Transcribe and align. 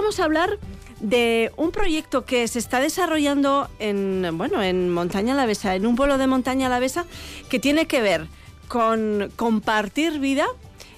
vamos 0.00 0.18
a 0.18 0.24
hablar 0.24 0.58
de 1.00 1.52
un 1.58 1.72
proyecto 1.72 2.24
que 2.24 2.48
se 2.48 2.58
está 2.58 2.80
desarrollando 2.80 3.68
en, 3.78 4.26
bueno, 4.32 4.62
en 4.62 4.88
Montaña 4.88 5.34
Alavesa, 5.34 5.74
en 5.74 5.84
un 5.84 5.94
pueblo 5.94 6.16
de 6.16 6.26
Montaña 6.26 6.68
Alavesa, 6.68 7.04
que 7.50 7.58
tiene 7.58 7.86
que 7.86 8.00
ver 8.00 8.26
con 8.66 9.30
compartir 9.36 10.18
vida 10.18 10.46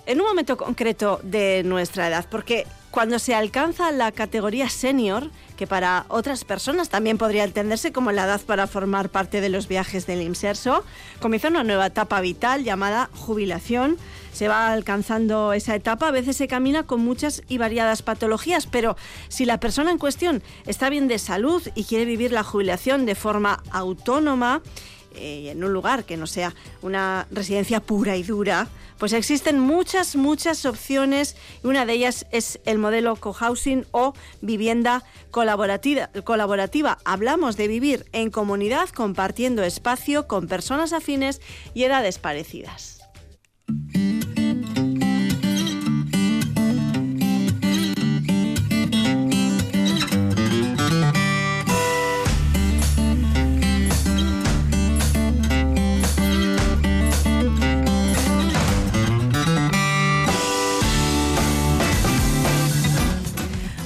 en 0.07 0.21
un 0.21 0.29
momento 0.29 0.57
concreto 0.57 1.19
de 1.25 1.63
nuestra 1.65 2.07
edad, 2.07 2.27
porque 2.31 2.65
cuando 2.93 3.19
se 3.19 3.35
alcanza 3.35 3.91
la 3.91 4.13
categoría 4.13 4.69
senior, 4.69 5.31
que 5.57 5.67
para 5.67 6.05
otras 6.09 6.45
personas 6.45 6.89
también 6.89 7.19
podría 7.19 7.43
entenderse 7.43 7.91
como 7.91 8.13
la 8.13 8.25
edad 8.25 8.41
para 8.41 8.69
formar 8.69 9.09
parte 9.09 9.41
de 9.41 9.49
los 9.49 9.67
viajes 9.67 10.07
del 10.07 10.23
inserso, 10.23 10.85
comienza 11.21 11.49
una 11.49 11.65
nueva 11.65 11.87
etapa 11.87 12.21
vital 12.21 12.63
llamada 12.63 13.11
jubilación. 13.15 13.97
Se 14.33 14.49
va 14.49 14.73
alcanzando 14.73 15.53
esa 15.53 15.75
etapa, 15.75 16.09
a 16.09 16.11
veces 16.11 16.37
se 16.37 16.49
camina 16.49 16.85
con 16.85 17.01
muchas 17.01 17.43
y 17.49 17.59
variadas 17.59 18.03
patologías, 18.03 18.67
pero 18.67 18.97
si 19.29 19.45
la 19.45 19.61
persona 19.61 19.91
en 19.91 19.99
cuestión 19.99 20.43
está 20.67 20.89
bien 20.89 21.09
de 21.09 21.19
salud 21.19 21.63
y 21.75 21.85
quiere 21.85 22.05
vivir 22.05 22.33
la 22.33 22.43
jubilación 22.43 23.07
de 23.07 23.15
forma 23.15 23.63
autónoma, 23.71 24.63
eh, 25.15 25.51
en 25.51 25.63
un 25.63 25.73
lugar 25.73 26.05
que 26.05 26.17
no 26.17 26.27
sea 26.27 26.55
una 26.81 27.27
residencia 27.31 27.81
pura 27.81 28.17
y 28.17 28.23
dura, 28.23 28.69
pues 28.99 29.13
existen 29.13 29.59
muchas, 29.59 30.17
muchas 30.17 30.65
opciones 30.65 31.37
y 31.63 31.67
una 31.67 31.85
de 31.85 31.93
ellas 31.95 32.27
es 32.31 32.61
el 32.65 32.79
modelo 32.79 33.17
cohousing 33.17 33.85
o 33.91 34.15
vivienda 34.41 35.05
colaborativa. 35.31 36.09
colaborativa. 36.25 36.99
Hablamos 37.05 37.57
de 37.57 37.69
vivir 37.69 38.07
en 38.13 38.31
comunidad 38.31 38.89
compartiendo 38.91 39.63
espacio 39.65 40.27
con 40.27 40.47
personas 40.47 40.93
afines 40.93 41.41
y 41.75 41.85
edades 41.85 42.19
parecidas. 42.19 43.02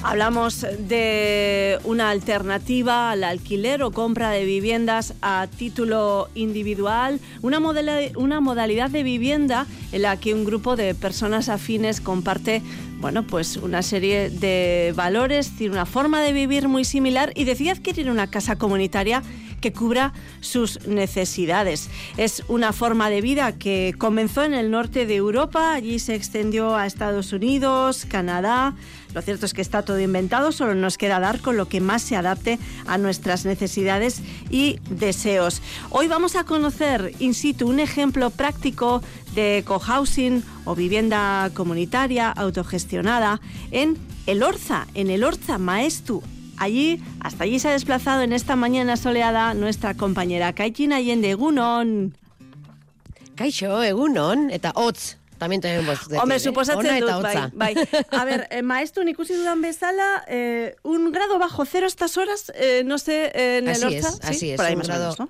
Hablamos 0.09 0.65
de 0.79 1.81
una 1.83 2.11
alternativa 2.11 3.11
al 3.11 3.25
alquiler 3.25 3.83
o 3.83 3.91
compra 3.91 4.31
de 4.31 4.45
viviendas 4.45 5.15
a 5.21 5.49
título 5.49 6.29
individual, 6.37 7.19
una, 7.43 7.59
una 8.15 8.41
modalidad 8.41 8.89
de 8.89 9.03
vivienda 9.03 9.67
en 9.91 10.03
la 10.03 10.17
que 10.17 10.33
un 10.33 10.45
grupo 10.45 10.77
de 10.77 10.95
personas 10.95 11.49
afines 11.49 12.01
comparte 12.01 12.63
bueno, 13.01 13.25
pues 13.27 13.57
una 13.57 13.83
serie 13.83 14.31
de 14.31 14.93
valores, 14.95 15.51
tiene 15.57 15.75
una 15.75 15.87
forma 15.87 16.23
de 16.23 16.33
vivir 16.33 16.69
muy 16.69 16.85
similar 16.85 17.33
y 17.35 17.43
decide 17.43 17.73
adquirir 17.73 18.09
una 18.09 18.29
casa 18.29 18.57
comunitaria 18.57 19.25
que 19.67 19.73
cubra 19.73 20.13
sus 20.41 20.87
necesidades. 20.87 21.91
Es 22.17 22.45
una 22.47 22.73
forma 22.73 23.11
de 23.11 23.21
vida 23.21 23.51
que 23.51 23.97
comenzó 23.99 24.45
en 24.45 24.55
el 24.55 24.71
norte 24.71 25.07
de 25.07 25.17
Europa, 25.17 25.73
allí 25.75 25.99
se 25.99 26.15
extendió 26.15 26.77
a 26.77 26.87
Estados 26.87 27.33
Unidos, 27.33 28.07
Canadá. 28.09 28.77
Lo 29.13 29.23
cierto 29.23 29.45
es 29.45 29.55
que 29.55 29.63
está 29.63 29.83
todo 29.83 29.99
inventado, 29.99 30.53
solo 30.53 30.77
nos 30.77 30.99
queda 30.99 31.19
dar 31.19 31.41
con 31.41 31.57
lo 31.57 31.67
que 31.67 31.81
más 31.81 32.03
se 32.03 32.15
adapte 32.15 32.61
a 32.87 32.97
nuestras 32.97 33.45
necesidades 33.45 34.23
y 34.51 34.79
deseos. 34.89 35.63
Hoy 35.91 36.07
vamos 36.07 36.37
a 36.37 36.45
conocer 36.45 37.13
in 37.19 37.35
situ 37.35 37.69
un 37.69 37.81
ejemplo 37.81 38.31
práctico 38.31 39.03
de 39.35 39.65
cohousing 39.67 40.45
o 40.65 40.77
vivienda 40.77 41.51
comunitaria 41.55 42.31
autogestionada 42.31 43.41
en 43.73 43.99
El 44.27 44.45
Orza, 44.45 44.87
en 44.95 45.11
el 45.11 45.25
Orza 45.25 45.59
Maestu, 45.59 46.23
Allí, 46.59 47.03
hasta 47.21 47.45
allí 47.45 47.59
se 47.59 47.69
ha 47.69 47.73
desplazado 47.73 48.23
en 48.23 48.33
esta 48.33 48.57
mañana 48.57 48.97
soleada 48.97 49.55
nuestra 49.55 49.95
compañera 49.95 50.53
Kaikin 50.53 50.93
Allende, 50.93 51.31
Egunon. 51.31 52.17
Kaixo, 53.35 53.83
Egunon, 53.83 54.51
eta 54.51 54.73
hotz. 54.75 55.17
También 55.39 55.61
tenemos 55.61 55.99
Hombre, 56.17 56.41
suposatzen 56.41 57.01
dut, 57.01 57.23
bai, 57.23 57.51
bai. 57.53 57.75
A 58.11 58.25
ver, 58.25 58.49
eh, 58.51 58.63
maestro, 58.63 59.05
ikusi 59.07 59.35
dudan 59.37 59.61
bezala, 59.61 60.25
eh, 60.29 60.77
un 60.83 61.13
grado 61.13 61.39
bajo 61.39 61.67
cero 61.67 61.87
estas 61.87 62.17
horas, 62.17 62.51
eh, 62.55 62.83
no 62.87 62.97
sé, 62.97 63.33
en 63.35 63.69
así 63.69 63.83
el 63.83 63.97
Orza. 63.97 64.09
Es, 64.09 64.21
así 64.25 64.39
¿sí? 64.39 64.51
es, 64.53 64.57
Por 64.57 64.65
ahí 64.65 64.73
un 64.73 64.79
más 64.79 64.89
grado, 64.89 65.03
menos, 65.03 65.19
¿no? 65.19 65.29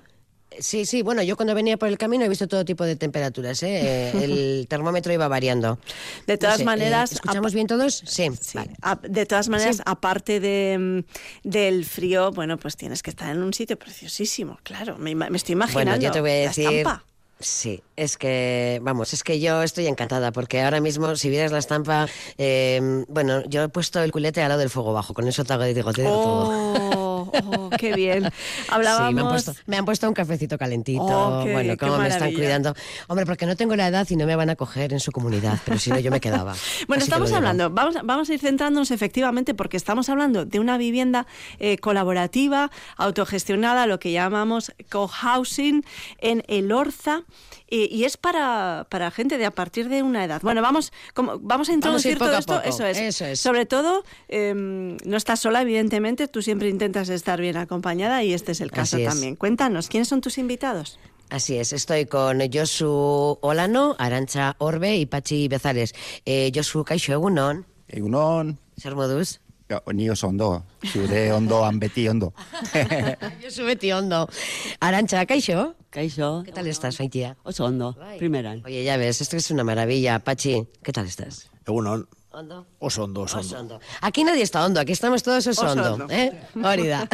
Sí, 0.59 0.85
sí, 0.85 1.01
bueno, 1.01 1.23
yo 1.23 1.35
cuando 1.35 1.55
venía 1.55 1.77
por 1.77 1.87
el 1.87 1.97
camino 1.97 2.25
he 2.25 2.29
visto 2.29 2.47
todo 2.47 2.65
tipo 2.65 2.83
de 2.83 2.95
temperaturas, 2.95 3.61
¿eh? 3.63 4.11
el 4.23 4.67
termómetro 4.69 5.13
iba 5.13 5.27
variando. 5.27 5.79
De 6.25 6.37
todas 6.37 6.55
no 6.55 6.59
sé, 6.59 6.65
maneras... 6.65 7.11
Eh, 7.11 7.15
¿Escuchamos 7.15 7.53
bien 7.53 7.67
todos? 7.67 8.03
Sí. 8.05 8.29
sí. 8.39 8.57
Vale. 8.57 8.75
De 9.07 9.25
todas 9.25 9.49
maneras, 9.49 9.77
sí. 9.77 9.83
aparte 9.85 10.39
de, 10.39 10.77
mm, 10.77 11.49
del 11.49 11.85
frío, 11.85 12.31
bueno, 12.31 12.57
pues 12.57 12.75
tienes 12.75 13.03
que 13.03 13.09
estar 13.09 13.29
en 13.35 13.41
un 13.41 13.53
sitio 13.53 13.77
preciosísimo, 13.77 14.59
claro, 14.63 14.97
me, 14.97 15.15
me 15.15 15.37
estoy 15.37 15.53
imaginando. 15.53 15.91
Bueno, 15.91 16.03
yo 16.03 16.11
te 16.11 16.21
voy 16.21 16.31
a 16.31 16.33
decir... 16.33 16.85
La. 16.85 17.03
Sí, 17.39 17.83
es 17.95 18.17
que, 18.17 18.79
vamos, 18.81 19.13
es 19.13 19.23
que 19.23 19.39
yo 19.39 19.61
estoy 19.61 19.85
encantada 19.85 20.31
porque 20.31 20.61
ahora 20.61 20.81
mismo, 20.81 21.15
si 21.15 21.29
vieras 21.29 21.51
la 21.51 21.59
estampa, 21.59 22.07
eh, 22.39 23.05
bueno, 23.07 23.43
yo 23.45 23.63
he 23.63 23.69
puesto 23.69 24.01
el 24.01 24.11
culete 24.11 24.41
al 24.41 24.49
lado 24.49 24.59
del 24.59 24.71
fuego 24.71 24.91
bajo, 24.91 25.13
con 25.13 25.27
eso 25.27 25.43
te 25.43 25.53
hago, 25.53 25.63
digo, 25.65 25.93
te 25.93 26.01
digo 26.01 26.13
oh. 26.17 26.73
todo. 26.73 26.86
Oh, 27.45 27.69
qué 27.69 27.93
bien. 27.93 28.29
Hablábamos... 28.69 29.09
Sí, 29.09 29.15
me 29.15 29.21
han, 29.21 29.27
puesto, 29.27 29.53
me 29.65 29.77
han 29.77 29.85
puesto 29.85 30.07
un 30.07 30.13
cafecito 30.13 30.57
calentito. 30.57 31.03
Oh, 31.03 31.43
qué, 31.43 31.51
bueno, 31.51 31.77
cómo 31.77 31.97
me 31.97 32.07
están 32.07 32.33
cuidando. 32.33 32.73
Hombre, 33.07 33.25
porque 33.25 33.45
no 33.45 33.55
tengo 33.55 33.75
la 33.75 33.87
edad 33.87 34.07
y 34.09 34.15
no 34.15 34.25
me 34.25 34.35
van 34.35 34.49
a 34.49 34.55
coger 34.55 34.93
en 34.93 34.99
su 34.99 35.11
comunidad, 35.11 35.59
pero 35.65 35.79
si 35.79 35.89
no, 35.89 35.99
yo 35.99 36.11
me 36.11 36.19
quedaba. 36.19 36.55
bueno, 36.87 37.01
Así 37.01 37.09
estamos 37.09 37.31
hablando, 37.31 37.69
vamos, 37.69 37.95
vamos 38.03 38.29
a 38.29 38.33
ir 38.33 38.39
centrándonos 38.39 38.91
efectivamente 38.91 39.53
porque 39.53 39.77
estamos 39.77 40.09
hablando 40.09 40.45
de 40.45 40.59
una 40.59 40.77
vivienda 40.77 41.27
eh, 41.59 41.77
colaborativa, 41.77 42.71
autogestionada, 42.97 43.87
lo 43.87 43.99
que 43.99 44.11
llamamos 44.11 44.73
cohousing 44.89 45.83
en 46.19 46.43
El 46.47 46.71
Orza. 46.71 47.23
Y, 47.69 47.93
y, 47.93 48.05
es 48.05 48.17
para, 48.17 48.87
para 48.89 49.11
gente 49.11 49.37
de 49.37 49.45
a 49.45 49.51
partir 49.51 49.89
de 49.89 50.01
una 50.03 50.23
edad. 50.23 50.41
Bueno, 50.41 50.61
vamos, 50.61 50.93
como, 51.13 51.37
vamos 51.39 51.69
a 51.69 51.73
introducir 51.73 52.17
vamos 52.17 52.35
a 52.37 52.41
todo 52.41 52.61
esto. 52.61 52.69
Eso, 52.69 52.85
es. 52.85 52.97
eso 52.97 53.25
es. 53.25 53.39
Sobre 53.39 53.65
todo, 53.65 54.03
eh, 54.29 54.53
no 54.55 55.17
estás 55.17 55.41
sola, 55.41 55.61
evidentemente, 55.61 56.27
tú 56.27 56.41
siempre 56.41 56.69
intentas 56.69 57.09
estar 57.09 57.41
bien 57.41 57.57
acompañada 57.57 58.23
y 58.23 58.33
este 58.33 58.53
es 58.53 58.61
el 58.61 58.71
caso 58.71 58.97
es. 58.97 59.05
también. 59.05 59.35
Cuéntanos, 59.35 59.89
¿quiénes 59.89 60.07
son 60.07 60.21
tus 60.21 60.37
invitados? 60.37 60.97
Así 61.29 61.57
es, 61.57 61.73
estoy 61.73 62.05
con 62.05 62.39
Josu 62.51 63.37
Olano, 63.41 63.97
Arancha 63.99 64.55
Orbe 64.59 64.95
y 64.95 65.05
Pachi 65.05 65.49
Bezares. 65.49 65.93
Eh, 66.25 66.51
Josu, 66.55 66.85
kaixo, 66.85 67.11
egunon. 67.11 67.65
Egunon. 67.89 68.57
Zer 68.79 68.95
moduz? 68.95 69.41
Ni 69.93 70.09
oso 70.09 70.29
ondo, 70.29 70.63
zure 70.85 71.33
ondoan 71.33 71.79
beti 71.79 72.07
ondo. 72.07 72.33
Josu 73.43 73.65
beti 73.65 73.91
ondo. 73.91 74.29
Arancha, 74.79 75.25
kaixo. 75.25 75.75
Kaixo. 76.01 76.43
¿Qué 76.45 76.51
tal 76.51 76.67
estás, 76.67 76.99
Maitia? 76.99 77.37
Oso 77.41 77.65
ondo, 77.65 77.97
primeran. 78.19 78.61
Oye, 78.67 78.83
ya 78.83 78.97
ves, 78.97 79.19
esto 79.19 79.35
es 79.35 79.49
una 79.49 79.63
maravilla. 79.63 80.19
Pachi, 80.19 80.67
¿qué 80.83 80.91
tal 80.91 81.07
estás? 81.07 81.49
Egunon, 81.65 82.07
Ondo. 82.29 82.67
oso 82.77 83.05
ondo, 83.05 83.21
oso 83.21 83.39
Oso 83.39 83.57
ondo. 83.57 83.75
ondo. 83.77 83.85
Aquí 84.01 84.23
nadie 84.23 84.43
está 84.43 84.63
hondo, 84.63 84.79
aquí 84.79 84.91
estamos 84.91 85.23
todos 85.23 85.47
oso, 85.47 85.63
Oso 85.65 85.71
ondo. 85.71 85.93
ondo. 85.95 86.07
¿eh? 86.13 86.39
Hori 86.63 86.85
da. 86.85 87.09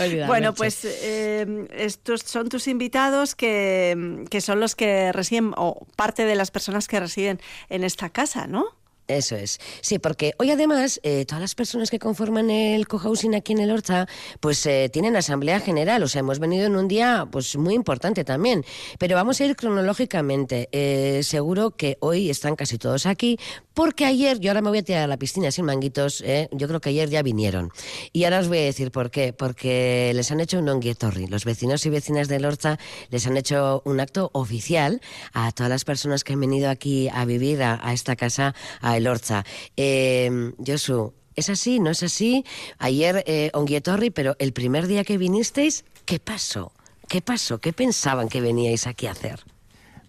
Hori 0.00 0.16
da, 0.18 0.28
Bueno, 0.28 0.50
Merche. 0.50 0.56
pues 0.58 0.84
eh, 0.84 1.66
estos 1.72 2.20
son 2.24 2.48
tus 2.48 2.68
invitados 2.68 3.34
que, 3.34 4.24
que 4.30 4.40
son 4.40 4.60
los 4.60 4.76
que 4.76 5.10
residen, 5.10 5.52
o 5.56 5.84
parte 5.96 6.24
de 6.24 6.36
las 6.36 6.52
personas 6.52 6.86
que 6.86 7.00
residen 7.00 7.40
en 7.68 7.82
esta 7.82 8.10
casa, 8.10 8.46
¿no? 8.46 8.64
Eso 9.10 9.34
es. 9.34 9.58
Sí, 9.80 9.98
porque 9.98 10.34
hoy 10.38 10.52
además 10.52 11.00
eh, 11.02 11.24
todas 11.24 11.40
las 11.40 11.56
personas 11.56 11.90
que 11.90 11.98
conforman 11.98 12.48
el 12.48 12.86
cohousing 12.86 13.34
aquí 13.34 13.52
en 13.52 13.58
el 13.58 13.72
Horta, 13.72 14.06
pues 14.38 14.64
eh, 14.66 14.88
tienen 14.92 15.16
asamblea 15.16 15.58
general. 15.58 16.04
O 16.04 16.08
sea, 16.08 16.20
hemos 16.20 16.38
venido 16.38 16.66
en 16.66 16.76
un 16.76 16.86
día 16.86 17.26
pues 17.30 17.56
muy 17.56 17.74
importante 17.74 18.24
también. 18.24 18.64
Pero 19.00 19.16
vamos 19.16 19.40
a 19.40 19.46
ir 19.46 19.56
cronológicamente. 19.56 20.68
Eh, 20.70 21.22
seguro 21.24 21.72
que 21.72 21.98
hoy 21.98 22.30
están 22.30 22.54
casi 22.54 22.78
todos 22.78 23.04
aquí, 23.06 23.36
porque 23.74 24.04
ayer, 24.04 24.38
yo 24.38 24.50
ahora 24.50 24.62
me 24.62 24.68
voy 24.68 24.78
a 24.78 24.82
tirar 24.84 25.02
a 25.02 25.06
la 25.08 25.16
piscina 25.16 25.50
sin 25.50 25.64
manguitos, 25.64 26.20
¿eh? 26.20 26.48
yo 26.52 26.68
creo 26.68 26.80
que 26.80 26.90
ayer 26.90 27.10
ya 27.10 27.22
vinieron. 27.22 27.72
Y 28.12 28.24
ahora 28.24 28.38
os 28.38 28.46
voy 28.48 28.58
a 28.58 28.62
decir 28.62 28.92
por 28.92 29.10
qué. 29.10 29.32
Porque 29.32 30.12
les 30.14 30.30
han 30.30 30.38
hecho 30.38 30.60
un 30.60 30.68
onguietorri. 30.68 31.26
Los 31.26 31.44
vecinos 31.44 31.84
y 31.84 31.90
vecinas 31.90 32.28
del 32.28 32.44
Horta 32.44 32.78
les 33.10 33.26
han 33.26 33.36
hecho 33.36 33.82
un 33.84 33.98
acto 33.98 34.30
oficial 34.34 35.00
a 35.32 35.50
todas 35.50 35.70
las 35.70 35.84
personas 35.84 36.22
que 36.22 36.34
han 36.34 36.40
venido 36.40 36.70
aquí 36.70 37.08
a 37.08 37.24
vivir 37.24 37.62
a, 37.64 37.80
a 37.82 37.92
esta 37.92 38.14
casa, 38.14 38.54
a 38.80 38.99
El 39.00 39.08
Horta. 39.08 39.44
Eh, 39.76 40.52
Josu, 40.64 41.14
¿es 41.34 41.48
así? 41.48 41.80
¿No 41.80 41.90
es 41.90 42.02
así? 42.02 42.44
Ayer 42.78 43.24
eh, 43.26 43.50
onguietorri, 43.54 44.10
pero 44.10 44.36
el 44.38 44.52
primer 44.52 44.86
día 44.86 45.04
que 45.04 45.16
vinisteis, 45.16 45.84
¿qué 46.04 46.20
pasó? 46.20 46.72
¿Qué 47.08 47.22
pasó? 47.22 47.58
¿Qué 47.60 47.72
pensaban 47.72 48.28
que 48.28 48.40
veníais 48.40 48.86
aquí 48.86 49.06
a 49.06 49.12
hacer? 49.12 49.40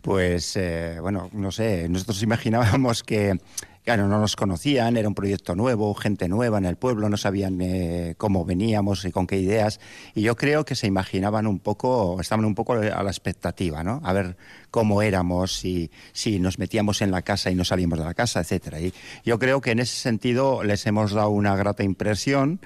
Pues, 0.01 0.55
eh, 0.57 0.97
bueno, 0.99 1.29
no 1.31 1.51
sé, 1.51 1.87
nosotros 1.87 2.21
imaginábamos 2.21 3.03
que, 3.03 3.37
Claro, 3.83 4.07
no 4.07 4.19
nos 4.19 4.35
conocían, 4.35 4.95
era 4.95 5.07
un 5.07 5.15
proyecto 5.15 5.55
nuevo, 5.55 5.95
gente 5.95 6.27
nueva 6.29 6.59
en 6.59 6.65
el 6.65 6.75
pueblo, 6.75 7.09
no 7.09 7.17
sabían 7.17 7.59
eh, 7.61 8.13
cómo 8.15 8.45
veníamos 8.45 9.05
y 9.05 9.11
con 9.11 9.25
qué 9.25 9.37
ideas. 9.37 9.79
Y 10.13 10.21
yo 10.21 10.35
creo 10.35 10.65
que 10.65 10.75
se 10.75 10.85
imaginaban 10.85 11.47
un 11.47 11.57
poco, 11.57 12.21
estaban 12.21 12.45
un 12.45 12.53
poco 12.53 12.73
a 12.73 13.03
la 13.03 13.09
expectativa, 13.09 13.83
¿no? 13.83 13.99
A 14.03 14.13
ver 14.13 14.37
cómo 14.69 15.01
éramos, 15.01 15.53
si, 15.53 15.89
si 16.13 16.39
nos 16.39 16.59
metíamos 16.59 17.01
en 17.01 17.09
la 17.09 17.23
casa 17.23 17.49
y 17.49 17.55
no 17.55 17.65
salíamos 17.65 17.97
de 17.97 18.05
la 18.05 18.13
casa, 18.13 18.41
etcétera. 18.41 18.79
Y 18.79 18.93
yo 19.25 19.39
creo 19.39 19.61
que 19.61 19.71
en 19.71 19.79
ese 19.79 19.95
sentido 19.95 20.61
les 20.63 20.85
hemos 20.85 21.13
dado 21.13 21.31
una 21.31 21.55
grata 21.55 21.83
impresión 21.83 22.59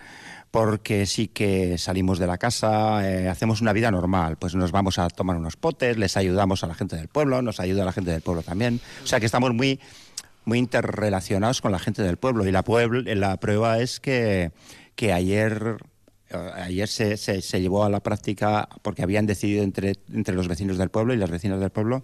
porque 0.51 1.05
sí 1.05 1.27
que 1.27 1.77
salimos 1.77 2.17
de 2.17 2.27
la 2.27 2.37
casa, 2.37 3.09
eh, 3.09 3.27
hacemos 3.27 3.59
una 3.59 3.73
vida 3.73 3.91
normal, 3.91 4.37
pues 4.37 4.55
nos 4.55 4.71
vamos 4.71 4.99
a 4.99 5.09
tomar 5.09 5.35
unos 5.35 5.57
potes, 5.57 5.97
les 5.97 6.15
ayudamos 6.15 6.63
a 6.63 6.67
la 6.67 6.75
gente 6.75 6.95
del 6.95 7.09
pueblo, 7.09 7.41
nos 7.41 7.59
ayuda 7.59 7.83
a 7.83 7.85
la 7.85 7.91
gente 7.91 8.11
del 8.11 8.21
pueblo 8.21 8.41
también. 8.41 8.79
O 9.03 9.07
sea 9.07 9.19
que 9.19 9.25
estamos 9.25 9.53
muy 9.53 9.81
muy 10.45 10.59
interrelacionados 10.59 11.61
con 11.61 11.71
la 11.71 11.79
gente 11.79 12.03
del 12.03 12.17
pueblo. 12.17 12.47
Y 12.47 12.51
la, 12.51 12.63
la 13.15 13.37
prueba 13.37 13.79
es 13.79 13.99
que, 13.99 14.51
que 14.95 15.13
ayer 15.13 15.77
eh, 16.29 16.51
ayer 16.55 16.87
se, 16.87 17.17
se, 17.17 17.41
se, 17.41 17.61
llevó 17.61 17.83
a 17.83 17.89
la 17.89 18.01
práctica 18.01 18.67
porque 18.81 19.03
habían 19.03 19.25
decidido 19.25 19.63
entre, 19.63 19.95
entre 20.11 20.35
los 20.35 20.47
vecinos 20.47 20.77
del 20.77 20.89
pueblo 20.89 21.13
y 21.13 21.17
las 21.17 21.29
vecinas 21.29 21.59
del 21.59 21.69
pueblo 21.69 22.03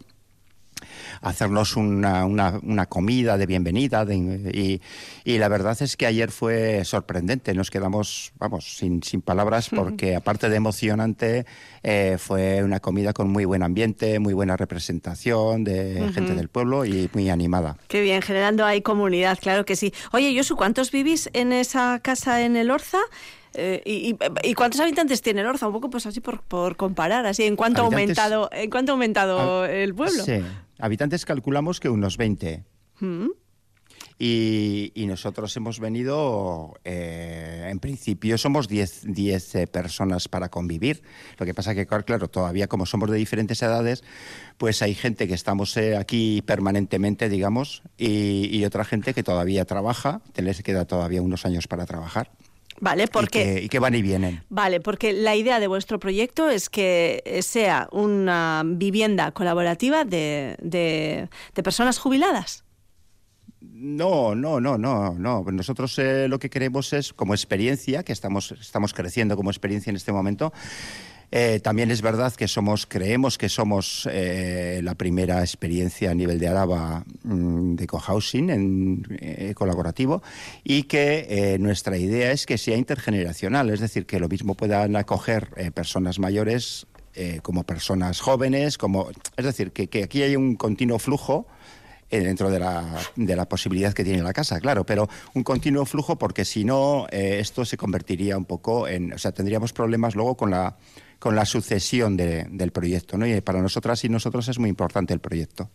hacernos 1.22 1.76
una, 1.76 2.26
una, 2.26 2.86
comida 2.88 3.38
de 3.38 3.46
bienvenida 3.46 4.06
y, 4.12 4.82
y, 5.24 5.38
la 5.38 5.48
verdad 5.48 5.78
es 5.82 5.96
que 5.96 6.08
ayer 6.08 6.32
fue 6.32 6.84
sorprendente, 6.84 7.54
nos 7.54 7.70
quedamos, 7.70 8.34
vamos, 8.40 8.78
sin, 8.78 9.04
sin 9.04 9.22
palabras 9.22 9.70
porque 9.76 10.16
aparte 10.16 10.50
de 10.50 10.56
emocionante 10.56 11.46
eh, 11.84 12.18
fue 12.20 12.64
una 12.64 12.80
comida 12.80 13.14
con 13.14 13.30
muy 13.30 13.46
buen 13.46 13.62
ambiente, 13.62 14.20
muy 14.20 14.34
buena 14.34 14.58
representación 14.58 15.64
de 15.64 16.12
gente 16.14 16.34
del 16.34 16.50
pueblo 16.50 16.86
y 16.86 17.10
muy 17.14 17.30
animada. 17.30 17.78
Qué 17.88 18.02
bien, 18.02 18.22
generando 18.22 18.66
ahí 18.66 18.82
comunidad, 18.82 19.38
claro 19.40 19.64
que 19.66 19.76
sí. 19.76 19.94
Oye, 20.12 20.36
Josu, 20.36 20.56
¿cuántos 20.56 20.92
vivís 20.92 21.30
en 21.34 21.54
esa 21.54 22.00
casa 22.00 22.42
en 22.44 22.56
el 22.56 22.72
Orza? 22.72 23.00
Eh, 23.54 23.82
y, 23.86 24.16
y, 24.44 24.54
cuántos 24.54 24.80
habitantes 24.80 25.22
tiene 25.22 25.42
el 25.42 25.48
Orza? 25.48 25.68
Un 25.68 25.74
poco 25.74 25.90
pues 25.90 26.06
así 26.06 26.22
por, 26.22 26.42
por 26.42 26.78
comparar, 26.78 27.26
así 27.26 27.44
en 27.44 27.58
cuánto 27.58 27.82
ha 27.82 27.86
aumentado, 27.86 28.50
en 28.54 28.70
cuánto 28.70 28.92
ha 28.92 28.94
aumentado 28.94 29.66
el 29.66 29.94
pueblo. 29.94 30.24
Sí, 30.24 30.42
habitantes 30.82 31.26
calculamos 31.26 31.80
que 31.80 31.90
unos 31.90 32.18
20. 32.18 32.64
Mm. 33.00 33.28
Y, 34.18 35.06
nosotros 35.08 35.56
hemos 35.58 35.80
venido, 35.80 36.76
eh, 36.84 37.68
en 37.70 37.80
principio 37.80 38.38
somos 38.38 38.68
10, 38.68 39.06
eh, 39.56 39.68
personas 39.68 40.28
para 40.28 40.50
convivir. 40.50 41.02
Lo 41.38 41.46
que 41.46 41.54
pasa 41.54 41.74
que, 41.74 41.88
claro, 41.88 42.30
todavía 42.30 42.68
como 42.68 42.86
somos 42.86 43.10
de 43.10 43.18
diferentes 43.18 43.62
edades, 43.62 44.04
pues 44.58 44.82
hay 44.82 44.94
gente 44.94 45.28
que 45.28 45.34
estamos 45.34 45.76
aquí 45.78 46.44
permanentemente, 46.44 47.30
digamos, 47.30 47.84
y, 47.98 48.56
y, 48.56 48.64
otra 48.66 48.86
gente 48.86 49.14
que 49.14 49.24
todavía 49.24 49.66
trabaja, 49.66 50.22
les 50.36 50.62
queda 50.62 50.86
todavía 50.86 51.22
unos 51.22 51.46
años 51.46 51.68
para 51.68 51.86
trabajar. 51.86 52.32
Vale, 52.80 53.08
porque... 53.08 53.62
Y 53.64 53.70
que, 53.70 53.80
van 53.80 53.96
y 53.96 54.02
vienen. 54.02 54.44
Vale, 54.50 54.80
porque 54.80 55.14
la 55.14 55.36
idea 55.36 55.60
de 55.60 55.68
vuestro 55.68 56.00
proyecto 56.00 56.50
es 56.50 56.70
que 56.70 57.40
sea 57.42 57.88
una 57.92 58.64
vivienda 58.66 59.32
colaborativa 59.32 60.04
de, 60.04 60.56
de, 60.62 61.30
personas 61.64 62.00
jubiladas. 62.00 62.64
No, 63.60 64.36
no, 64.36 64.60
no, 64.60 64.78
no, 64.78 65.14
no. 65.14 65.44
Nosotros 65.52 65.98
eh, 66.00 66.28
lo 66.28 66.40
que 66.40 66.50
queremos 66.50 66.94
es, 66.94 67.14
como 67.14 67.34
experiencia, 67.34 68.04
que 68.04 68.14
estamos, 68.14 68.52
estamos 68.52 68.94
creciendo 68.94 69.36
como 69.36 69.50
experiencia 69.50 69.90
en 69.90 69.96
este 69.96 70.12
momento, 70.12 70.54
eh, 71.34 71.62
también 71.62 71.92
es 71.92 72.02
verdad 72.02 72.34
que 72.34 72.50
somos, 72.50 72.86
creemos 72.86 73.38
que 73.38 73.48
somos 73.48 74.08
eh, 74.12 74.82
la 74.84 74.96
primera 74.96 75.40
experiencia 75.40 76.12
a 76.12 76.14
nivel 76.14 76.40
de 76.40 76.50
Araba 76.50 77.06
mm, 77.24 77.76
de 77.76 77.88
cohousing 77.88 78.50
en, 78.50 79.08
eh, 79.18 79.54
colaborativo 79.56 80.22
y 80.66 80.84
que 80.84 81.56
nuestra 81.58 81.98
idea 81.98 82.34
es 82.34 82.46
que 82.46 82.58
sea 82.58 82.76
intergeneracional, 82.76 83.70
es 83.70 83.80
decir, 83.80 84.06
que 84.06 84.20
lo 84.20 84.28
mismo 84.28 84.56
puedan 84.56 84.98
acoger 84.98 85.72
personas 85.74 86.20
mayores 86.20 86.88
como 87.42 87.64
personas 87.64 88.20
jóvenes, 88.20 88.78
como 88.78 89.10
es 89.38 89.46
decir, 89.46 89.72
que, 89.72 90.04
aquí 90.04 90.24
hay 90.24 90.36
un 90.36 90.56
continuo 90.56 90.98
flujo 91.00 91.48
dentro 92.10 92.50
de 92.50 92.60
la, 92.60 93.00
de 93.16 93.36
la, 93.36 93.48
posibilidad 93.48 93.94
que 93.94 94.04
tiene 94.04 94.22
la 94.24 94.34
casa, 94.34 94.60
claro, 94.60 94.86
pero 94.86 95.08
un 95.34 95.44
continuo 95.44 95.86
flujo 95.86 96.18
porque 96.18 96.46
si 96.46 96.64
no, 96.64 97.08
esto 97.12 97.66
se 97.66 97.78
convertiría 97.78 98.38
un 98.38 98.46
poco 98.46 98.88
en, 98.88 99.14
o 99.14 99.18
sea, 99.18 99.32
tendríamos 99.32 99.74
problemas 99.74 100.16
luego 100.16 100.36
con 100.36 100.52
la 100.52 100.78
con 101.22 101.36
la 101.36 101.46
sucesión 101.46 102.18
del 102.18 102.72
proyecto. 102.72 103.16
¿no? 103.16 103.28
Y 103.28 103.40
para 103.42 103.62
nosotras 103.62 104.04
y 104.04 104.10
nosotros 104.10 104.48
es 104.48 104.58
muy 104.58 104.70
importante 104.70 105.14
el 105.14 105.20
proyecto. 105.20 105.70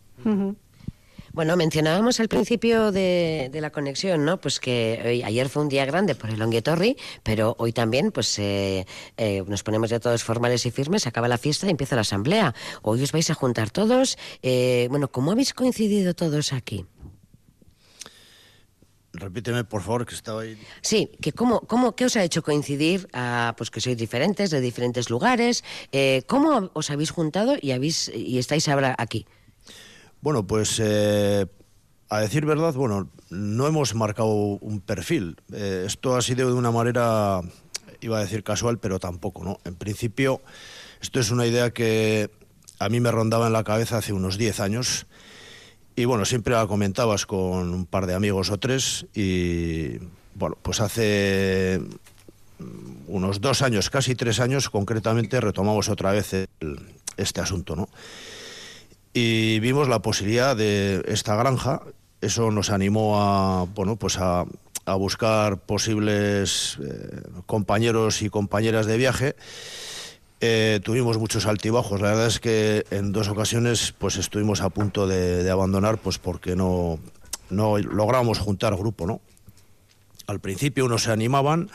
Bueno, 1.31 1.55
mencionábamos 1.55 2.19
al 2.19 2.27
principio 2.27 2.91
de, 2.91 3.49
la 3.53 3.69
conexión, 3.69 4.25
¿no? 4.25 4.41
Pues 4.41 4.59
que 4.59 5.23
ayer 5.23 5.47
fue 5.47 5.63
un 5.63 5.69
día 5.69 5.85
grande 5.85 6.15
por 6.15 6.29
el 6.29 6.39
Longuetorri, 6.39 6.97
pero 7.23 7.55
hoy 7.59 7.71
también, 7.71 8.11
pues 8.11 8.37
eh, 8.39 8.85
eh, 9.15 9.43
nos 9.47 9.63
ponemos 9.63 9.89
ya 9.89 10.01
todos 10.01 10.21
formales 10.21 10.65
y 10.65 10.71
firmes, 10.71 11.07
acaba 11.07 11.29
la 11.29 11.37
fiesta 11.37 11.67
y 11.67 11.69
empieza 11.69 11.95
la 11.95 12.01
asamblea. 12.01 12.53
Hoy 12.81 13.01
os 13.03 13.13
vais 13.13 13.29
a 13.29 13.33
juntar 13.33 13.69
todos. 13.69 14.17
Eh, 14.41 14.87
bueno, 14.89 15.09
¿cómo 15.09 15.31
habéis 15.31 15.53
coincidido 15.53 16.13
todos 16.13 16.51
aquí? 16.51 16.85
Repíteme, 19.17 19.63
por 19.63 19.81
favor, 19.81 20.05
que 20.05 20.15
estaba 20.15 20.41
ahí. 20.41 20.57
Sí, 20.81 21.11
que 21.21 21.33
cómo, 21.33 21.61
cómo, 21.61 21.95
¿qué 21.95 22.05
os 22.05 22.15
ha 22.15 22.23
hecho 22.23 22.43
coincidir? 22.43 23.07
A, 23.13 23.53
pues 23.57 23.71
que 23.71 23.81
sois 23.81 23.97
diferentes, 23.97 24.49
de 24.51 24.61
diferentes 24.61 25.09
lugares. 25.09 25.63
Eh, 25.91 26.23
¿Cómo 26.27 26.69
os 26.73 26.89
habéis 26.89 27.11
juntado 27.11 27.55
y, 27.59 27.71
habéis, 27.71 28.09
y 28.13 28.37
estáis 28.37 28.67
ahora 28.69 28.95
aquí? 28.97 29.25
Bueno, 30.21 30.45
pues 30.45 30.79
eh, 30.83 31.45
a 32.09 32.19
decir 32.19 32.45
verdad, 32.45 32.73
bueno, 32.73 33.09
no 33.29 33.67
hemos 33.67 33.95
marcado 33.95 34.29
un 34.33 34.81
perfil. 34.81 35.37
Eh, 35.51 35.83
esto 35.85 36.15
ha 36.15 36.21
sido 36.21 36.47
de 36.47 36.53
una 36.53 36.71
manera, 36.71 37.41
iba 38.01 38.17
a 38.17 38.21
decir 38.21 38.43
casual, 38.43 38.79
pero 38.79 38.99
tampoco, 38.99 39.43
¿no? 39.43 39.57
En 39.65 39.75
principio, 39.75 40.41
esto 41.01 41.19
es 41.19 41.31
una 41.31 41.45
idea 41.45 41.71
que 41.71 42.29
a 42.79 42.89
mí 42.89 42.99
me 42.99 43.11
rondaba 43.11 43.47
en 43.47 43.53
la 43.53 43.63
cabeza 43.63 43.97
hace 43.97 44.13
unos 44.13 44.37
10 44.37 44.59
años 44.59 45.07
y 45.97 46.05
bueno, 46.05 46.25
siempre 46.25 46.53
la 46.53 46.67
comentabas 46.67 47.25
con 47.25 47.73
un 47.73 47.85
par 47.87 48.05
de 48.05 48.13
amigos 48.13 48.51
o 48.51 48.59
tres 48.59 49.07
y 49.15 49.97
bueno, 50.35 50.55
pues 50.61 50.79
hace 50.79 51.81
unos 53.07 53.41
dos 53.41 53.63
años, 53.63 53.89
casi 53.89 54.13
tres 54.13 54.39
años 54.39 54.69
concretamente, 54.69 55.41
retomamos 55.41 55.89
otra 55.89 56.11
vez 56.11 56.47
este 57.17 57.41
asunto, 57.41 57.75
¿no? 57.75 57.89
Y 59.11 59.59
vimos 59.59 59.89
la 59.89 60.03
posibilidad 60.03 60.55
de 60.55 61.03
esta 61.07 61.35
granja, 61.35 61.81
eso 62.21 62.51
nos 62.51 62.69
animó 62.69 63.19
a, 63.19 63.63
bueno, 63.63 63.95
pues 63.95 64.19
a, 64.19 64.45
buscar 64.99 65.57
posibles 65.57 66.77
eh, 66.81 67.23
compañeros 67.47 68.21
y 68.21 68.29
compañeras 68.29 68.85
de 68.85 68.97
viaje 68.97 69.35
eh, 70.39 70.79
tuvimos 70.83 71.17
muchos 71.17 71.45
altibajos. 71.45 72.01
La 72.01 72.09
verdad 72.09 72.27
es 72.27 72.39
que 72.39 72.85
en 72.91 73.11
dos 73.11 73.27
ocasiones 73.27 73.93
pues 73.97 74.17
estuvimos 74.17 74.61
a 74.61 74.69
punto 74.69 75.07
de, 75.07 75.49
abandonar 75.49 75.97
pues 75.97 76.19
porque 76.19 76.55
no, 76.55 76.99
no 77.49 77.77
logramos 77.77 78.39
juntar 78.39 78.75
grupo, 78.75 79.07
¿no? 79.07 79.21
Al 80.27 80.39
principio 80.39 80.85
unos 80.85 81.03
se 81.03 81.11
animaban, 81.11 81.69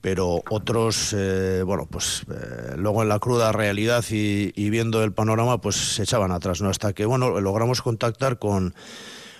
pero 0.00 0.42
otros, 0.50 1.14
eh, 1.16 1.62
bueno, 1.64 1.86
pues 1.90 2.24
eh, 2.30 2.74
luego 2.76 3.02
en 3.02 3.08
la 3.08 3.18
cruda 3.18 3.52
realidad 3.52 4.04
y, 4.10 4.52
y, 4.56 4.70
viendo 4.70 5.04
el 5.04 5.12
panorama, 5.12 5.60
pues 5.60 5.76
se 5.76 6.02
echaban 6.02 6.32
atrás, 6.32 6.62
¿no? 6.62 6.70
Hasta 6.70 6.92
que, 6.92 7.04
bueno, 7.04 7.40
logramos 7.40 7.82
contactar 7.82 8.38
con 8.38 8.74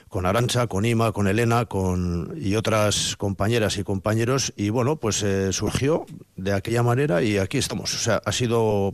con 0.08 0.25
Arancha, 0.25 0.66
con 0.66 0.84
Ima, 0.84 1.12
con 1.12 1.26
Elena 1.26 1.64
con, 1.64 2.34
y 2.40 2.54
otras 2.54 3.16
compañeras 3.16 3.76
y 3.78 3.84
compañeros. 3.84 4.52
Y 4.56 4.70
bueno, 4.70 4.96
pues 4.96 5.22
eh, 5.22 5.52
surgió 5.52 6.06
de 6.36 6.52
aquella 6.52 6.82
manera 6.82 7.22
y 7.22 7.38
aquí 7.38 7.58
estamos. 7.58 7.94
O 7.94 7.98
sea, 7.98 8.22
ha 8.25 8.32
sido. 8.32 8.92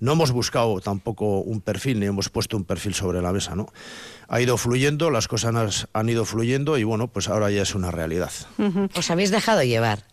No 0.00 0.12
hemos 0.12 0.32
buscado 0.32 0.80
tampoco 0.80 1.40
un 1.40 1.60
perfil 1.60 2.00
ni 2.00 2.06
hemos 2.06 2.28
puesto 2.28 2.56
un 2.56 2.64
perfil 2.64 2.94
sobre 2.94 3.22
la 3.22 3.32
mesa, 3.32 3.54
¿no? 3.54 3.72
Ha 4.28 4.40
ido 4.40 4.56
fluyendo, 4.56 5.10
las 5.10 5.28
cosas 5.28 5.88
han 5.92 6.08
ido 6.08 6.24
fluyendo 6.24 6.78
y 6.78 6.84
bueno, 6.84 7.08
pues 7.08 7.28
ahora 7.28 7.50
ya 7.50 7.62
es 7.62 7.74
una 7.74 7.90
realidad. 7.90 8.32
Os 8.96 9.10
habéis 9.10 9.30
dejado 9.30 9.62
llevar. 9.62 10.04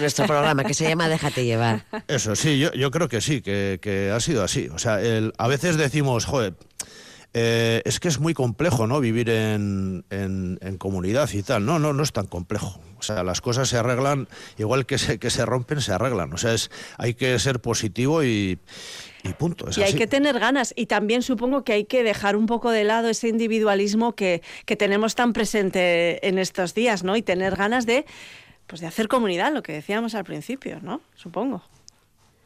nuestro 0.00 0.26
programa 0.26 0.64
que 0.64 0.74
se 0.74 0.88
llama 0.88 1.08
Déjate 1.08 1.44
llevar. 1.44 1.84
Eso 2.08 2.34
sí, 2.34 2.58
yo, 2.58 2.72
yo 2.72 2.90
creo 2.90 3.08
que 3.08 3.20
sí, 3.20 3.40
que, 3.40 3.78
que 3.80 4.10
ha 4.10 4.20
sido 4.20 4.42
así. 4.42 4.68
O 4.68 4.78
sea, 4.78 5.00
el, 5.00 5.32
a 5.38 5.46
veces 5.46 5.76
decimos, 5.76 6.24
joder, 6.24 6.54
eh, 7.32 7.82
es 7.84 8.00
que 8.00 8.08
es 8.08 8.18
muy 8.18 8.34
complejo, 8.34 8.86
¿no? 8.86 8.98
Vivir 9.00 9.30
en, 9.30 10.04
comunidad 10.78 11.30
y 11.32 11.42
tal. 11.42 11.64
No, 11.64 11.78
no, 11.78 11.92
no 11.92 12.02
es 12.02 12.12
tan 12.12 12.26
complejo. 12.26 12.80
O 12.98 13.02
sea, 13.02 13.22
las 13.22 13.40
cosas 13.40 13.68
se 13.68 13.78
arreglan, 13.78 14.28
igual 14.58 14.84
que 14.84 14.98
se, 14.98 15.18
que 15.18 15.30
se 15.30 15.46
rompen, 15.46 15.80
se 15.80 15.92
arreglan. 15.92 16.32
O 16.32 16.38
sea, 16.38 16.52
es, 16.54 16.70
hay 16.98 17.14
que 17.14 17.38
ser 17.38 17.60
positivo 17.60 18.24
y, 18.24 18.58
punto. 19.38 19.66
y 19.76 19.82
hay 19.82 19.94
que 19.94 20.06
tener 20.06 20.38
ganas. 20.38 20.72
Y 20.76 20.86
también 20.86 21.22
supongo 21.22 21.62
que 21.62 21.72
hay 21.72 21.84
que 21.84 22.02
dejar 22.02 22.36
un 22.36 22.46
poco 22.46 22.70
de 22.70 22.84
lado 22.84 23.08
ese 23.08 23.28
individualismo 23.28 24.14
que, 24.14 24.42
que 24.66 24.76
tenemos 24.76 25.14
tan 25.14 25.32
presente 25.32 26.26
en 26.26 26.38
estos 26.38 26.74
días, 26.74 27.04
¿no? 27.04 27.16
Y 27.16 27.22
tener 27.22 27.54
ganas 27.56 27.86
de, 27.86 28.06
pues 28.66 28.80
de 28.80 28.88
hacer 28.88 29.08
comunidad, 29.08 29.52
lo 29.52 29.62
que 29.62 29.72
decíamos 29.72 30.14
al 30.14 30.24
principio, 30.24 30.80
¿no? 30.82 31.00
Supongo. 31.14 31.62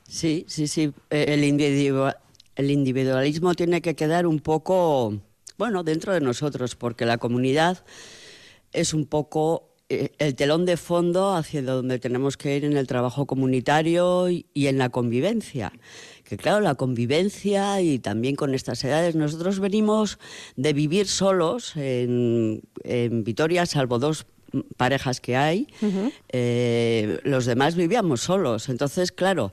Sí, 0.08 0.44
sí, 0.48 0.68
sí. 0.68 0.92
Eh, 1.10 1.26
el 1.28 1.44
individual, 1.44 2.16
el 2.56 2.70
individualismo 2.70 3.54
tiene 3.54 3.80
que 3.80 3.94
quedar 3.94 4.26
un 4.26 4.40
poco, 4.40 5.20
bueno, 5.58 5.82
dentro 5.82 6.12
de 6.12 6.20
nosotros, 6.20 6.76
porque 6.76 7.06
la 7.06 7.18
comunidad 7.18 7.84
es 8.72 8.94
un 8.94 9.06
poco 9.06 9.74
eh, 9.88 10.12
el 10.18 10.34
telón 10.34 10.64
de 10.64 10.76
fondo 10.76 11.34
hacia 11.34 11.62
donde 11.62 11.98
tenemos 11.98 12.36
que 12.36 12.56
ir 12.56 12.64
en 12.64 12.76
el 12.76 12.86
trabajo 12.86 13.26
comunitario 13.26 14.30
y, 14.30 14.46
en 14.54 14.78
la 14.78 14.88
convivencia. 14.88 15.72
Que 16.24 16.38
claro, 16.38 16.60
la 16.60 16.74
convivencia 16.74 17.82
y 17.82 17.98
también 17.98 18.34
con 18.34 18.54
estas 18.54 18.82
edades, 18.82 19.14
nosotros 19.14 19.60
venimos 19.60 20.18
de 20.56 20.72
vivir 20.72 21.06
solos 21.06 21.76
en, 21.76 22.62
en 22.82 23.24
Vitoria, 23.24 23.66
salvo 23.66 23.98
dos 23.98 24.26
parejas 24.76 25.20
que 25.20 25.36
hay, 25.36 25.68
eh, 26.28 27.18
los 27.24 27.46
demás 27.46 27.74
vivíamos 27.74 28.22
solos. 28.22 28.68
Entonces, 28.68 29.12
claro, 29.12 29.52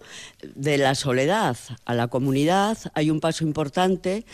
de 0.55 0.77
la 0.77 0.95
soledad 0.95 1.57
a 1.85 1.93
la 1.93 2.07
comunidad 2.07 2.77
hay 2.93 3.09
un 3.09 3.19
paso 3.19 3.43
importante, 3.43 4.25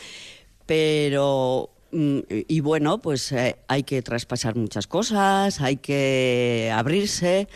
pero 0.66 1.70
mm, 1.92 2.20
y 2.48 2.60
bueno, 2.60 3.00
pues 3.00 3.32
eh, 3.32 3.58
hay 3.68 3.84
que 3.84 4.02
traspasar 4.02 4.56
muchas 4.56 4.88
cosas, 4.88 5.62
hay 5.62 5.78
que 5.78 6.72
abrirse 6.74 7.48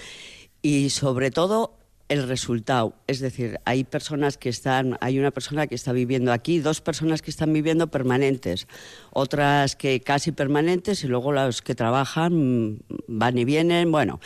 y 0.62 0.90
sobre 0.90 1.32
todo 1.32 1.81
el 2.12 2.28
resultado. 2.28 2.94
Es 3.08 3.22
decir, 3.22 3.62
hay 3.64 3.86
personas 3.86 4.38
que 4.38 4.50
están, 4.50 4.98
hay 5.00 5.18
una 5.18 5.32
persona 5.32 5.66
que 5.68 5.76
está 5.76 5.94
viviendo 5.94 6.34
aquí, 6.34 6.60
dos 6.60 6.82
personas 6.82 7.22
que 7.22 7.32
están 7.32 7.54
viviendo 7.54 7.88
permanentes, 7.88 8.68
otras 9.12 9.78
que 9.78 10.02
casi 10.02 10.34
permanentes 10.34 11.06
y 11.06 11.08
luego 11.08 11.32
los 11.32 11.62
que 11.62 11.74
trabajan 11.74 12.80
van 13.08 13.38
y 13.38 13.46
vienen, 13.46 13.94
bueno. 13.94 14.20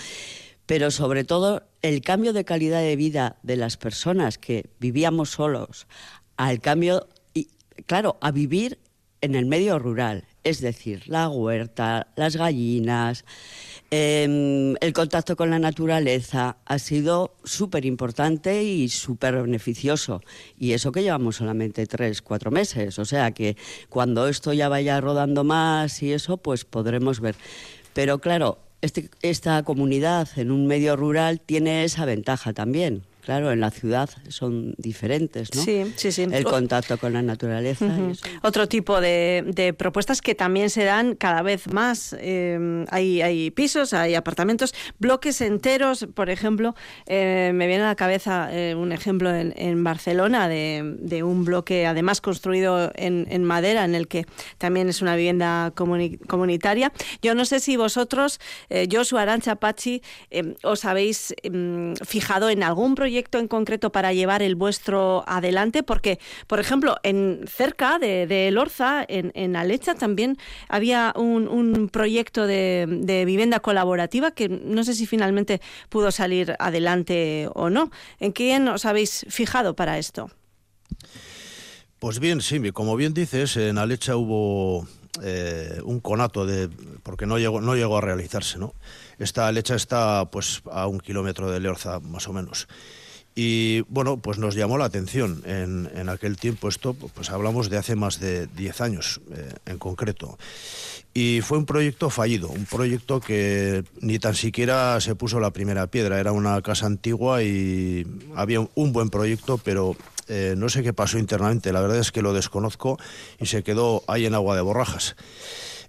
Pero 0.66 0.90
sobre 0.90 1.26
todo 1.26 1.62
el 1.84 2.02
cambio 2.02 2.34
de 2.34 2.44
calidad 2.44 2.82
de 2.82 2.96
vida 2.96 3.38
de 3.44 3.56
las 3.56 3.78
personas 3.78 4.40
que 4.40 4.66
vivíamos 4.80 5.30
solos 5.30 5.86
al 6.38 6.62
cambio, 6.62 7.08
y, 7.36 7.50
claro, 7.86 8.18
a 8.20 8.32
vivir 8.32 8.80
en 9.22 9.36
el 9.36 9.46
medio 9.46 9.78
rural, 9.78 10.26
es 10.46 10.62
decir, 10.62 11.04
la 11.08 11.28
huerta, 11.28 12.08
las 12.16 12.38
gallinas, 12.38 13.26
eh, 13.90 14.76
el 14.80 14.94
contacto 14.94 15.36
con 15.36 15.50
la 15.50 15.58
naturaleza 15.58 16.58
ha 16.66 16.80
sido 16.80 17.36
súper 17.44 17.84
importante 17.84 18.64
y 18.64 18.88
súper 18.90 19.42
beneficioso. 19.42 20.22
Y 20.58 20.74
eso 20.74 20.92
que 20.92 21.02
llevamos 21.02 21.38
solamente 21.38 21.88
tres, 21.88 22.22
cuatro 22.22 22.52
meses. 22.52 23.00
O 23.00 23.06
sea 23.06 23.32
que 23.32 23.58
cuando 23.90 24.28
esto 24.28 24.54
ya 24.54 24.70
vaya 24.70 25.02
rodando 25.02 25.44
más 25.44 26.04
y 26.04 26.14
eso, 26.14 26.38
pues 26.38 26.64
podremos 26.64 27.20
ver. 27.20 27.36
Pero 27.94 28.20
claro, 28.20 28.60
este, 28.82 29.10
esta 29.24 29.64
comunidad 29.64 30.30
en 30.36 30.52
un 30.52 30.68
medio 30.68 30.96
rural 30.96 31.42
tiene 31.42 31.84
esa 31.86 32.06
ventaja 32.06 32.54
también 32.54 33.04
Claro, 33.26 33.52
en 33.52 33.60
la 33.60 33.72
ciudad 33.72 34.08
son 34.30 34.76
diferentes, 34.78 35.54
¿no? 35.56 35.64
Sí, 35.64 35.92
sí, 35.96 36.12
sí. 36.12 36.28
El 36.32 36.44
contacto 36.44 36.98
con 37.00 37.12
la 37.14 37.24
naturaleza. 37.24 37.86
y 37.88 38.12
eso. 38.12 38.24
Otro 38.44 38.68
tipo 38.68 39.02
de, 39.02 39.44
de 39.48 39.74
propuestas 39.74 40.22
que 40.22 40.36
también 40.36 40.70
se 40.70 40.84
dan 40.84 41.16
cada 41.16 41.42
vez 41.42 41.68
más. 41.74 42.16
Eh, 42.20 42.86
hay, 42.92 43.24
hay 43.24 43.50
pisos, 43.50 43.94
hay 43.94 44.14
apartamentos, 44.14 44.76
bloques 45.00 45.42
enteros, 45.42 46.06
por 46.14 46.30
ejemplo. 46.30 46.76
eh, 47.08 47.52
me 47.56 47.66
viene 47.66 47.84
a 47.84 47.88
la 47.88 47.96
cabeza 47.96 48.50
eh, 48.52 48.76
un 48.76 48.92
ejemplo 48.92 49.34
en, 49.34 49.54
en 49.58 49.84
Barcelona 49.84 50.48
de, 50.48 50.96
de 51.00 51.24
un 51.24 51.46
bloque, 51.46 51.88
además 51.88 52.22
construido 52.22 52.92
en, 52.94 53.26
en 53.32 53.44
madera, 53.44 53.86
en 53.86 53.96
el 53.96 54.08
que 54.08 54.26
también 54.60 54.88
es 54.88 55.02
una 55.02 55.16
vivienda 55.16 55.74
comuni- 55.74 56.20
comunitaria. 56.28 56.94
Yo 57.24 57.34
no 57.34 57.44
sé 57.46 57.60
si 57.60 57.76
vosotros, 57.76 58.40
eh, 58.70 58.88
Joshua 58.92 59.24
Arancha 59.24 59.56
Pachi, 59.56 60.04
os 60.62 60.86
habéis 60.86 61.34
em, 61.42 61.96
fijado 61.96 62.52
en 62.52 62.62
algún 62.62 62.94
proyecto 62.94 63.15
en 63.18 63.48
concreto 63.48 63.92
para 63.92 64.14
llevar 64.14 64.42
el 64.42 64.56
vuestro 64.56 65.24
adelante, 65.28 65.84
porque, 65.84 66.20
por 66.48 66.60
ejemplo, 66.60 66.98
en 67.04 67.46
cerca 67.48 68.00
de, 68.00 68.28
de 68.28 68.52
Lorza, 68.52 69.06
en, 69.08 69.32
en 69.36 69.56
Alecha, 69.56 69.96
también 69.96 70.38
había 70.68 71.14
un, 71.16 71.48
un 71.48 71.90
proyecto 71.90 72.48
de, 72.48 72.86
de 72.88 73.26
vivienda 73.26 73.60
colaborativa 73.60 74.32
que 74.32 74.50
no 74.50 74.84
sé 74.84 74.94
si 74.94 75.06
finalmente 75.06 75.62
pudo 75.90 76.12
salir 76.12 76.56
adelante 76.60 77.50
o 77.54 77.70
no. 77.70 77.92
¿En 78.20 78.32
quién 78.32 78.68
os 78.68 78.86
habéis 78.86 79.26
fijado 79.30 79.76
para 79.76 79.98
esto? 79.98 80.30
Pues 82.00 82.20
bien, 82.20 82.42
sí, 82.42 82.60
como 82.72 82.96
bien 82.96 83.14
dices, 83.14 83.58
en 83.58 83.78
Alecha 83.78 84.16
hubo 84.16 84.88
eh, 85.24 85.80
un 85.84 86.02
conato 86.02 86.46
de 86.46 86.70
porque 87.04 87.26
no 87.26 87.40
llegó 87.40 87.62
no 87.62 87.76
llegó 87.76 87.98
a 87.98 88.02
realizarse, 88.02 88.60
¿no? 88.60 88.74
Esta 89.18 89.48
Alecha 89.48 89.76
está 89.76 90.30
pues 90.30 90.62
a 90.70 90.88
un 90.88 91.00
kilómetro 91.00 91.50
de 91.50 91.60
Leorza 91.60 92.00
más 92.02 92.28
o 92.28 92.34
menos. 92.34 92.68
Y 93.36 93.82
bueno, 93.82 94.18
pues 94.18 94.38
nos 94.38 94.56
llamó 94.56 94.78
la 94.78 94.86
atención 94.86 95.44
en, 95.46 95.90
en 95.94 96.08
aquel 96.08 96.38
tiempo 96.38 96.70
esto, 96.70 96.94
pues 96.94 97.30
hablamos 97.30 97.70
de 97.70 97.78
hace 97.78 97.98
más 97.98 98.22
de 98.22 98.48
10 98.48 98.80
años 98.80 99.20
eh, 99.36 99.54
en 99.66 99.78
concreto. 99.78 100.38
Y 101.14 101.40
fue 101.42 101.58
un 101.58 101.66
proyecto 101.66 102.10
fallido, 102.10 102.50
un 102.50 102.66
proyecto 102.66 103.22
que 103.22 103.86
ni 104.02 104.20
tan 104.20 104.36
siquiera 104.36 105.00
se 105.00 105.16
puso 105.16 105.40
la 105.40 105.52
primera 105.52 105.88
piedra. 105.88 106.20
Era 106.20 106.34
una 106.34 106.62
casa 106.62 106.88
antigua 106.88 107.42
y 107.42 108.06
había 108.36 108.60
un, 108.60 108.92
buen 108.92 109.10
proyecto, 109.10 109.58
pero 109.58 109.96
eh, 110.28 110.56
no 110.58 110.68
sé 110.68 110.84
qué 110.84 110.92
pasó 110.92 111.18
internamente. 111.18 111.72
La 111.72 111.80
verdad 111.80 112.00
es 112.00 112.12
que 112.12 112.22
lo 112.22 112.34
desconozco 112.34 112.98
y 113.40 113.46
se 113.46 113.64
quedó 113.64 114.04
ahí 114.08 114.26
en 114.26 114.34
agua 114.34 114.58
de 114.58 114.62
borrajas. 114.62 115.16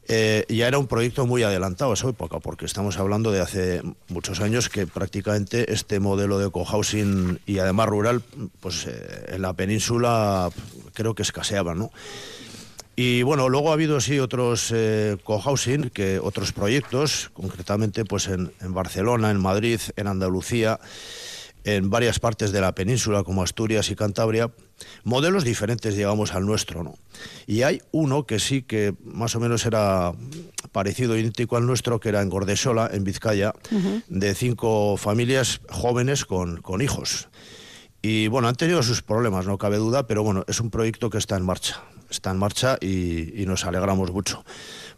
Eh, 0.08 0.44
ya 0.48 0.68
era 0.68 0.78
un 0.78 0.86
proyecto 0.86 1.26
muy 1.26 1.42
adelantado 1.42 1.90
a 1.90 1.94
esa 1.94 2.08
época, 2.08 2.38
porque 2.38 2.64
estamos 2.64 2.98
hablando 2.98 3.32
de 3.32 3.40
hace 3.40 3.82
muchos 4.08 4.40
años 4.40 4.68
que 4.68 4.86
prácticamente 4.86 5.72
este 5.72 5.98
modelo 5.98 6.38
de 6.38 6.48
cohousing 6.48 7.40
y 7.44 7.58
además 7.58 7.88
rural, 7.88 8.22
pues 8.60 8.86
eh, 8.86 9.26
en 9.28 9.42
la 9.42 9.52
península 9.54 10.50
creo 10.94 11.14
que 11.16 11.22
escaseaba, 11.22 11.74
¿no? 11.74 11.90
Y 12.94 13.22
bueno, 13.24 13.48
luego 13.48 13.70
ha 13.70 13.72
habido 13.74 14.00
sí 14.00 14.20
otros 14.20 14.72
eh, 14.72 15.16
cohousing, 15.24 15.90
que 15.90 16.20
otros 16.20 16.52
proyectos, 16.52 17.30
concretamente 17.34 18.04
pues 18.04 18.28
en, 18.28 18.52
en 18.60 18.72
Barcelona, 18.72 19.32
en 19.32 19.40
Madrid, 19.40 19.80
en 19.96 20.06
Andalucía, 20.06 20.78
en 21.64 21.90
varias 21.90 22.20
partes 22.20 22.52
de 22.52 22.60
la 22.60 22.76
península 22.76 23.24
como 23.24 23.42
Asturias 23.42 23.90
y 23.90 23.96
Cantabria, 23.96 24.50
modelos 25.04 25.44
diferentes, 25.44 25.96
digamos, 25.96 26.34
al 26.34 26.44
nuestro, 26.44 26.82
¿no? 26.82 26.94
Y 27.46 27.62
hay 27.62 27.80
uno 27.92 28.26
que 28.26 28.38
sí 28.38 28.62
que 28.62 28.94
más 29.04 29.34
o 29.34 29.40
menos 29.40 29.64
era 29.66 30.12
parecido, 30.72 31.16
idéntico 31.16 31.56
al 31.56 31.66
nuestro, 31.66 32.00
que 32.00 32.10
era 32.10 32.22
en 32.22 32.28
Gordesola, 32.28 32.90
en 32.92 33.04
Vizcaya, 33.04 33.54
de 34.08 34.34
cinco 34.34 34.96
familias 34.96 35.60
jóvenes 35.70 36.24
con, 36.24 36.60
con 36.60 36.82
hijos. 36.82 37.28
Y 38.02 38.28
bueno, 38.28 38.48
han 38.48 38.56
tenido 38.56 38.82
sus 38.82 39.02
problemas, 39.02 39.46
no 39.46 39.58
cabe 39.58 39.78
duda, 39.78 40.06
pero 40.06 40.22
bueno, 40.22 40.44
es 40.46 40.60
un 40.60 40.70
proyecto 40.70 41.10
que 41.10 41.18
está 41.18 41.36
en 41.36 41.44
marcha. 41.44 41.82
Está 42.08 42.30
en 42.30 42.36
marcha 42.36 42.78
y, 42.80 43.42
y 43.42 43.46
nos 43.46 43.64
alegramos 43.64 44.12
mucho. 44.12 44.44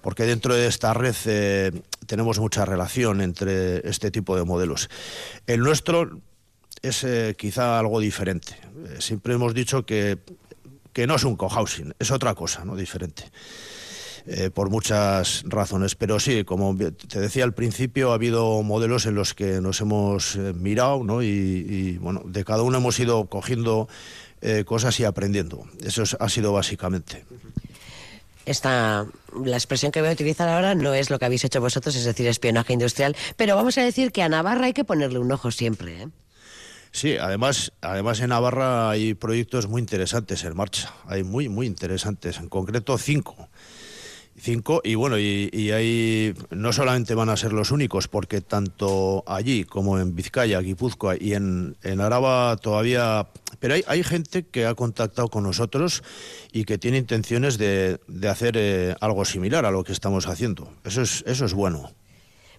Porque 0.02 0.24
dentro 0.24 0.54
de 0.54 0.66
esta 0.66 0.92
red 0.94 1.14
eh, 1.24 1.72
tenemos 2.06 2.38
mucha 2.38 2.64
relación 2.64 3.20
entre 3.20 3.88
este 3.88 4.10
tipo 4.10 4.36
de 4.36 4.44
modelos. 4.44 4.90
El 5.46 5.60
nuestro 5.60 6.20
es 6.82 7.04
eh, 7.04 7.34
quizá 7.38 7.78
algo 7.78 8.00
diferente. 8.00 8.54
Eh, 8.86 8.96
siempre 9.00 9.34
hemos 9.34 9.54
dicho 9.54 9.84
que, 9.84 10.18
que 10.92 11.06
no 11.06 11.16
es 11.16 11.24
un 11.24 11.36
cohousing, 11.36 11.94
es 11.98 12.10
otra 12.10 12.34
cosa, 12.34 12.64
¿no? 12.64 12.76
Diferente. 12.76 13.24
Eh, 14.26 14.50
por 14.50 14.68
muchas 14.68 15.42
razones. 15.46 15.94
Pero 15.94 16.20
sí, 16.20 16.44
como 16.44 16.76
te 16.76 17.20
decía 17.20 17.44
al 17.44 17.54
principio, 17.54 18.10
ha 18.10 18.14
habido 18.14 18.62
modelos 18.62 19.06
en 19.06 19.14
los 19.14 19.32
que 19.32 19.60
nos 19.62 19.80
hemos 19.80 20.36
mirado, 20.36 21.02
¿no? 21.02 21.22
Y, 21.22 21.96
bueno, 22.00 22.22
de 22.26 22.44
cada 22.44 22.62
uno 22.62 22.76
hemos 22.78 22.98
ido 23.00 23.24
cogiendo 23.26 23.88
cosas 24.66 25.00
y 25.00 25.04
aprendiendo. 25.04 25.64
Eso 25.82 26.02
es- 26.02 26.16
ha 26.20 26.28
sido 26.28 26.52
básicamente. 26.52 27.24
Esta, 28.44 29.06
la 29.44 29.56
expresión 29.56 29.92
que 29.92 30.00
voy 30.00 30.10
a 30.10 30.12
utilizar 30.12 30.48
ahora 30.48 30.74
no 30.74 30.94
es 30.94 31.10
lo 31.10 31.18
que 31.18 31.24
habéis 31.26 31.44
hecho 31.44 31.60
vosotros, 31.60 31.94
es 31.96 32.04
decir, 32.04 32.26
espionaje 32.28 32.72
industrial, 32.72 33.14
pero 33.36 33.56
vamos 33.56 33.76
a 33.78 33.82
decir 33.82 34.10
que 34.12 34.22
a 34.22 34.28
Navarra 34.28 34.66
hay 34.66 34.72
que 34.72 34.84
ponerle 34.84 35.18
un 35.18 35.30
ojo 35.32 35.50
siempre. 35.50 36.08
Sí, 36.90 37.16
además, 37.16 37.72
además 37.80 38.20
en 38.20 38.30
Navarra 38.30 38.90
hay 38.90 39.14
proyectos 39.14 39.68
muy 39.68 39.80
interesantes 39.80 40.44
en 40.44 40.56
marcha. 40.56 40.92
Hay 41.06 41.22
muy, 41.22 41.48
muy 41.48 41.66
interesantes. 41.66 42.38
En 42.38 42.48
concreto, 42.48 42.96
cinco. 42.98 43.48
Cinco, 44.40 44.80
y 44.84 44.94
bueno, 44.94 45.18
y, 45.18 45.50
y 45.52 45.72
ahí 45.72 46.32
no 46.50 46.72
solamente 46.72 47.16
van 47.16 47.28
a 47.28 47.36
ser 47.36 47.52
los 47.52 47.72
únicos, 47.72 48.06
porque 48.06 48.40
tanto 48.40 49.24
allí 49.26 49.64
como 49.64 49.98
en 49.98 50.14
Vizcaya, 50.14 50.60
Guipúzcoa 50.60 51.16
y 51.18 51.34
en, 51.34 51.76
en 51.82 52.00
Araba 52.00 52.56
todavía... 52.56 53.26
Pero 53.58 53.74
hay, 53.74 53.82
hay 53.88 54.04
gente 54.04 54.46
que 54.46 54.66
ha 54.66 54.76
contactado 54.76 55.26
con 55.26 55.42
nosotros 55.42 56.04
y 56.52 56.66
que 56.66 56.78
tiene 56.78 56.98
intenciones 56.98 57.58
de, 57.58 57.98
de 58.06 58.28
hacer 58.28 58.54
eh, 58.56 58.94
algo 59.00 59.24
similar 59.24 59.66
a 59.66 59.72
lo 59.72 59.82
que 59.82 59.90
estamos 59.90 60.28
haciendo. 60.28 60.72
Eso 60.84 61.02
es, 61.02 61.24
eso 61.26 61.44
es 61.44 61.52
bueno. 61.52 61.90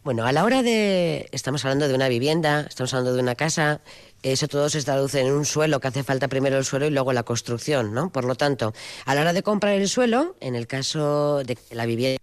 Bueno, 0.03 0.25
a 0.25 0.31
la 0.31 0.43
hora 0.45 0.63
de... 0.63 1.27
Estamos 1.31 1.65
hablando 1.65 1.87
de 1.87 1.93
una 1.93 2.07
vivienda, 2.07 2.61
estamos 2.67 2.93
hablando 2.93 3.13
de 3.15 3.21
una 3.21 3.35
casa, 3.35 3.81
eso 4.23 4.47
todo 4.47 4.69
se 4.69 4.81
traduce 4.81 5.19
en 5.19 5.31
un 5.31 5.45
suelo, 5.45 5.79
que 5.79 5.89
hace 5.89 6.03
falta 6.03 6.27
primero 6.29 6.57
el 6.57 6.65
suelo 6.65 6.85
y 6.87 6.89
luego 6.89 7.11
la 7.13 7.23
construcción, 7.23 7.93
¿no? 7.93 8.09
Por 8.09 8.23
lo 8.23 8.35
tanto, 8.35 8.73
a 9.05 9.13
la 9.15 9.21
hora 9.21 9.33
de 9.33 9.43
comprar 9.43 9.73
el 9.73 9.89
suelo, 9.89 10.35
en 10.39 10.55
el 10.55 10.67
caso 10.67 11.43
de 11.43 11.55
que 11.55 11.75
la 11.75 11.85
vivienda 11.85 12.17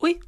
Uy, 0.00 0.20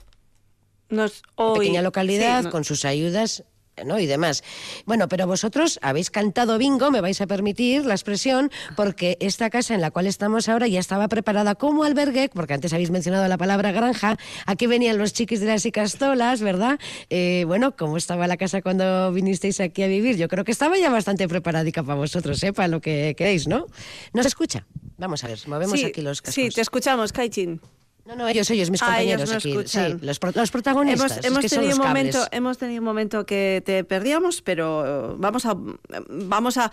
nos 0.89 1.23
una 1.37 1.47
hoy- 1.49 1.59
pequeña 1.59 1.83
localidad 1.83 2.39
sí, 2.41 2.45
no- 2.47 2.51
con 2.51 2.65
sus 2.65 2.85
ayudas 2.85 3.43
¿no? 3.85 3.99
Y 3.99 4.07
demás. 4.07 4.43
Bueno, 4.87 5.09
pero 5.09 5.27
vosotros 5.27 5.79
habéis 5.83 6.11
cantado 6.11 6.59
bingo, 6.59 6.91
me 6.91 7.01
vais 7.01 7.21
a 7.21 7.27
permitir 7.27 7.85
la 7.85 7.95
expresión, 7.95 8.51
porque 8.77 9.17
esta 9.21 9.51
casa 9.51 9.75
en 9.75 9.81
la 9.81 9.91
cual 9.91 10.07
estamos 10.07 10.49
ahora 10.49 10.67
ya 10.69 10.81
estaba 10.81 11.09
preparada 11.09 11.55
como 11.55 11.85
albergue, 11.85 12.29
porque 12.33 12.55
antes 12.55 12.73
habéis 12.73 12.91
mencionado 12.91 13.27
la 13.29 13.39
palabra 13.39 13.73
granja, 13.73 14.17
aquí 14.47 14.67
venían 14.67 14.99
los 14.99 15.13
chiquis 15.13 15.41
de 15.41 15.47
las 15.47 15.65
Icastolas, 15.67 16.41
¿verdad? 16.41 16.79
Eh, 17.11 17.45
bueno, 17.47 17.77
¿cómo 17.77 17.97
estaba 17.97 18.27
la 18.27 18.37
casa 18.37 18.63
cuando 18.63 19.13
vinisteis 19.13 19.61
aquí 19.61 19.83
a 19.83 19.87
vivir? 19.87 20.17
Yo 20.17 20.29
creo 20.29 20.45
que 20.45 20.53
estaba 20.53 20.79
ya 20.79 20.91
bastante 20.91 21.29
preparadica 21.29 21.83
para 21.83 21.97
vosotros, 21.97 22.43
¿eh? 22.43 22.53
para 22.53 22.69
lo 22.69 22.81
que 22.81 23.15
queréis, 23.17 23.47
¿no? 23.49 23.67
¿Nos 24.13 24.27
escucha? 24.27 24.67
Vamos 24.99 25.25
a 25.25 25.29
ver, 25.29 25.39
movemos 25.47 25.79
Sí, 25.81 25.87
aquí 25.87 26.03
los 26.03 26.21
cascos. 26.21 26.35
sí, 26.35 26.49
te 26.51 26.61
escuchamos, 26.61 27.13
Kaichin. 27.13 27.61
No, 28.11 28.17
no, 28.17 28.29
ellos, 28.29 28.51
ellos, 28.51 28.71
mis 28.71 28.83
Ah, 28.83 28.87
compañeros 28.87 29.31
ellos 29.31 29.37
aquí. 29.37 29.69
Sí, 29.69 29.79
los, 30.05 30.19
pro- 30.19 30.33
los 30.35 30.51
protagonistas. 30.51 31.13
Hemos, 31.13 31.19
es 31.19 31.25
hemos 31.27 31.39
que 31.41 31.49
tenido 31.49 31.77
un 31.77 31.87
momento, 31.87 32.27
hemos 32.33 32.59
tenido 32.59 32.81
un 32.81 32.85
momento 32.85 33.25
que 33.25 33.63
te 33.65 33.85
perdíamos, 33.85 34.43
pero 34.43 35.15
vamos 35.17 35.47
a, 35.47 35.57
vamos 36.09 36.59
a, 36.59 36.73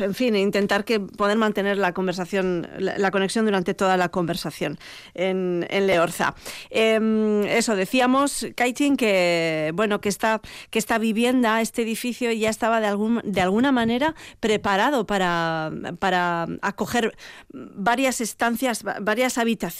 en 0.00 0.14
fin, 0.14 0.34
intentar 0.34 0.84
que 0.84 0.98
poder 0.98 1.36
mantener 1.38 1.78
la 1.78 1.92
conversación, 1.94 2.68
la, 2.78 2.98
la 2.98 3.10
conexión 3.12 3.44
durante 3.44 3.74
toda 3.74 3.96
la 3.96 4.08
conversación 4.08 4.76
en, 5.14 5.64
en 5.70 5.86
Leorza. 5.86 6.34
Em, 6.70 7.44
eso 7.44 7.76
decíamos, 7.76 8.44
Kaitin, 8.56 8.96
que 8.96 9.70
bueno, 9.74 10.00
que 10.00 10.08
esta, 10.08 10.40
que 10.70 10.80
esta 10.80 10.98
vivienda, 10.98 11.60
este 11.60 11.82
edificio 11.82 12.32
ya 12.32 12.50
estaba 12.50 12.80
de 12.80 12.88
algún, 12.88 13.20
de 13.24 13.40
alguna 13.40 13.70
manera 13.70 14.16
preparado 14.40 15.06
para, 15.06 15.70
para 16.00 16.48
acoger 16.62 17.16
varias 17.52 18.20
estancias, 18.20 18.84
va- 18.84 18.96
varias 19.00 19.38
habitaciones, 19.38 19.75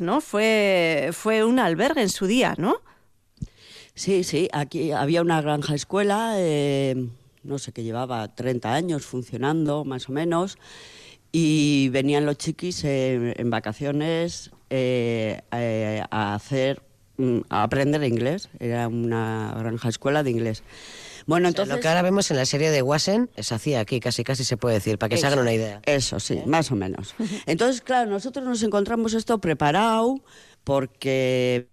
¿no? 0.00 0.20
Fue, 0.20 1.10
fue 1.12 1.44
un 1.44 1.58
albergue 1.58 2.02
en 2.02 2.08
su 2.08 2.26
día, 2.26 2.54
¿no? 2.56 2.80
Sí, 3.94 4.22
sí, 4.24 4.48
aquí 4.52 4.92
había 4.92 5.22
una 5.22 5.42
granja 5.42 5.74
escuela, 5.74 6.34
eh, 6.36 7.08
no 7.42 7.58
sé, 7.58 7.72
que 7.72 7.82
llevaba 7.82 8.28
30 8.28 8.72
años 8.72 9.04
funcionando, 9.04 9.84
más 9.84 10.08
o 10.08 10.12
menos, 10.12 10.56
y 11.32 11.88
venían 11.90 12.26
los 12.26 12.38
chiquis 12.38 12.84
en 12.84 13.50
vacaciones 13.50 14.50
eh, 14.70 15.40
eh, 15.52 16.02
a 16.10 16.34
hacer, 16.34 16.82
mm, 17.18 17.40
a 17.48 17.64
aprender 17.64 18.02
inglés, 18.04 18.48
era 18.60 18.88
una 18.88 19.54
granja 19.58 19.88
escuela 19.88 20.22
de 20.22 20.30
inglés. 20.30 20.62
Bueno, 21.30 21.48
O 21.48 21.52
sea, 21.52 21.62
entonces... 21.62 21.76
lo 21.76 21.80
que 21.80 21.86
ahora 21.86 22.02
vemos 22.02 22.28
en 22.32 22.38
la 22.38 22.44
serie 22.44 22.72
de 22.72 22.82
Wassen 22.82 23.30
se 23.38 23.54
hacía 23.54 23.78
aquí, 23.78 24.00
casi 24.00 24.24
casi 24.24 24.42
se 24.42 24.56
puede 24.56 24.74
decir, 24.74 24.98
para 24.98 25.10
que 25.10 25.16
se 25.16 25.28
hagan 25.28 25.38
una 25.38 25.52
idea. 25.52 25.80
Eso 25.86 26.18
sí, 26.18 26.40
más 26.44 26.72
o 26.72 26.74
menos. 26.74 27.14
Entonces, 27.46 27.82
claro, 27.82 28.10
nosotros 28.10 28.44
nos 28.44 28.60
encontramos 28.64 29.14
esto 29.14 29.38
preparado 29.38 30.24
porque, 30.64 31.68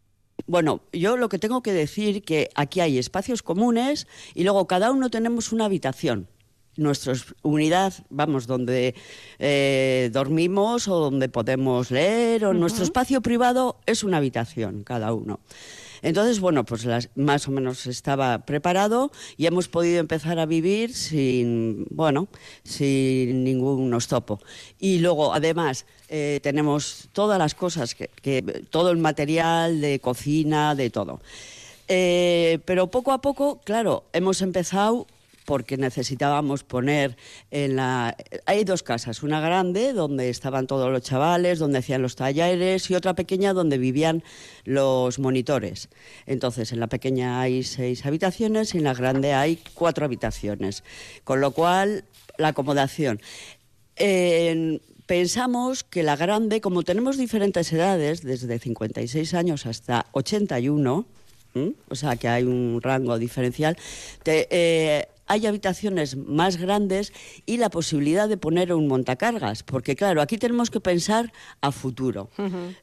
bueno, 0.45 0.81
yo 0.93 1.17
lo 1.17 1.27
que 1.27 1.39
tengo 1.39 1.63
que 1.63 1.73
decir 1.73 2.21
que 2.21 2.51
aquí 2.53 2.81
hay 2.81 2.99
espacios 2.99 3.41
comunes 3.41 4.05
y 4.35 4.43
luego 4.43 4.67
cada 4.67 4.91
uno 4.91 5.09
tenemos 5.09 5.51
una 5.51 5.65
habitación. 5.65 6.27
Nuestra 6.75 7.15
unidad, 7.41 7.95
vamos, 8.11 8.45
donde 8.45 8.93
eh, 9.39 10.11
dormimos 10.13 10.87
o 10.87 10.99
donde 10.99 11.29
podemos 11.29 11.89
leer, 11.89 12.45
o 12.45 12.53
nuestro 12.53 12.83
espacio 12.83 13.21
privado 13.21 13.79
es 13.87 14.03
una 14.03 14.17
habitación 14.17 14.83
cada 14.83 15.13
uno. 15.13 15.39
Entonces, 16.01 16.39
bueno, 16.39 16.63
pues 16.65 16.85
las- 16.85 17.09
más 17.15 17.47
o 17.47 17.51
menos 17.51 17.87
estaba 17.87 18.45
preparado 18.45 19.11
y 19.37 19.45
hemos 19.45 19.67
podido 19.67 19.99
empezar 19.99 20.39
a 20.39 20.45
vivir 20.45 20.93
sin, 20.93 21.85
bueno, 21.89 22.27
sin 22.63 23.43
ningún 23.43 23.97
topo. 24.07 24.39
Y 24.79 24.99
luego, 24.99 25.33
además, 25.33 25.85
eh, 26.09 26.39
tenemos 26.43 27.09
todas 27.13 27.37
las 27.39 27.55
cosas, 27.55 27.95
que, 27.95 28.09
que- 28.21 28.41
todo 28.69 28.91
el 28.91 28.97
material 28.97 29.81
de 29.81 29.99
cocina, 29.99 30.75
de 30.75 30.89
todo. 30.89 31.19
Eh, 31.87 32.59
pero 32.65 32.87
poco 32.87 33.11
a 33.11 33.21
poco, 33.21 33.61
claro, 33.63 34.03
hemos 34.13 34.41
empezado 34.41 35.07
porque 35.47 35.77
necesitábamos 35.77 36.65
poner 36.65 37.15
en 37.51 37.77
la... 37.77 38.17
Hay 38.45 38.65
dos 38.65 38.83
casas, 38.83 39.23
una 39.23 39.39
grande 39.39 39.93
donde 39.93 40.29
estaban 40.29 40.67
todos 40.67 40.91
los 40.91 41.01
chavales, 41.03 41.57
donde 41.57 41.77
hacían 41.77 42.01
los 42.01 42.17
talleres 42.17 42.91
y 42.91 42.95
otra 42.95 43.13
pequeña 43.13 43.53
donde 43.53 43.77
vivían 43.77 44.25
los 44.65 45.19
monitores. 45.19 45.87
Entonces, 46.25 46.73
en 46.73 46.81
la 46.81 46.87
pequeña 46.87 47.39
hay 47.39 47.63
seis 47.63 48.05
habitaciones 48.05 48.75
y 48.75 48.79
en 48.79 48.83
la 48.83 48.93
grande 48.93 49.31
hay 49.31 49.57
cuatro 49.73 50.03
habitaciones. 50.03 50.83
Con 51.23 51.39
lo 51.39 51.51
cual, 51.51 52.03
la 52.37 52.49
acomodación. 52.49 53.21
En- 53.95 54.81
pensamos 55.05 55.85
que 55.85 56.03
la 56.03 56.17
grande, 56.17 56.59
como 56.59 56.83
tenemos 56.83 57.17
diferentes 57.17 57.71
edades, 57.71 58.21
desde 58.21 58.59
56 58.59 59.33
años 59.33 59.65
hasta 59.65 60.07
81, 60.11 61.05
¿m? 61.55 61.71
o 61.89 61.95
sea 61.95 62.17
que 62.17 62.27
hay 62.27 62.43
un 62.43 62.81
rango 62.83 63.17
diferencial, 63.17 63.77
te- 64.23 64.49
eh, 64.51 65.07
hay 65.27 65.45
habitaciones 65.45 66.15
más 66.15 66.57
grandes 66.57 67.13
y 67.45 67.57
la 67.57 67.69
posibilidad 67.69 68.27
de 68.27 68.37
poner 68.37 68.73
un 68.73 68.87
montacargas, 68.87 69.63
porque 69.63 69.95
claro, 69.95 70.21
aquí 70.21 70.37
tenemos 70.37 70.71
que 70.71 70.79
pensar 70.79 71.31
a 71.61 71.71
futuro. 71.71 72.29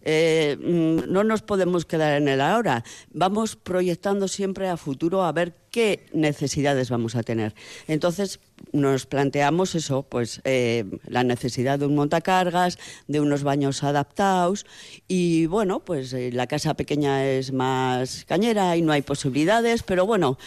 Eh, 0.02 0.56
mm, 0.60 1.12
no 1.12 1.24
nos 1.24 1.42
podemos 1.42 1.84
quedar 1.84 2.20
en 2.20 2.28
el 2.28 2.40
ahora, 2.40 2.84
vamos 3.12 3.56
proyectando 3.56 4.28
siempre 4.28 4.68
a 4.68 4.76
futuro 4.76 5.24
a 5.24 5.32
ver 5.32 5.54
qué 5.70 6.06
necesidades 6.12 6.90
vamos 6.90 7.16
a 7.16 7.24
tener. 7.24 7.54
Entonces 7.88 8.38
nos 8.72 9.06
planteamos 9.06 9.74
eso, 9.74 10.04
pues 10.04 10.40
eh, 10.44 10.84
la 11.06 11.24
necesidad 11.24 11.78
de 11.78 11.86
un 11.86 11.96
montacargas, 11.96 12.78
de 13.08 13.20
unos 13.20 13.42
baños 13.42 13.82
adaptados 13.82 14.66
y 15.08 15.46
bueno, 15.46 15.80
pues 15.80 16.12
eh, 16.12 16.30
la 16.32 16.46
casa 16.46 16.74
pequeña 16.74 17.26
es 17.26 17.52
más 17.52 18.24
cañera 18.26 18.76
y 18.76 18.82
no 18.82 18.92
hay 18.92 19.02
posibilidades, 19.02 19.82
pero 19.82 20.06
bueno, 20.06 20.38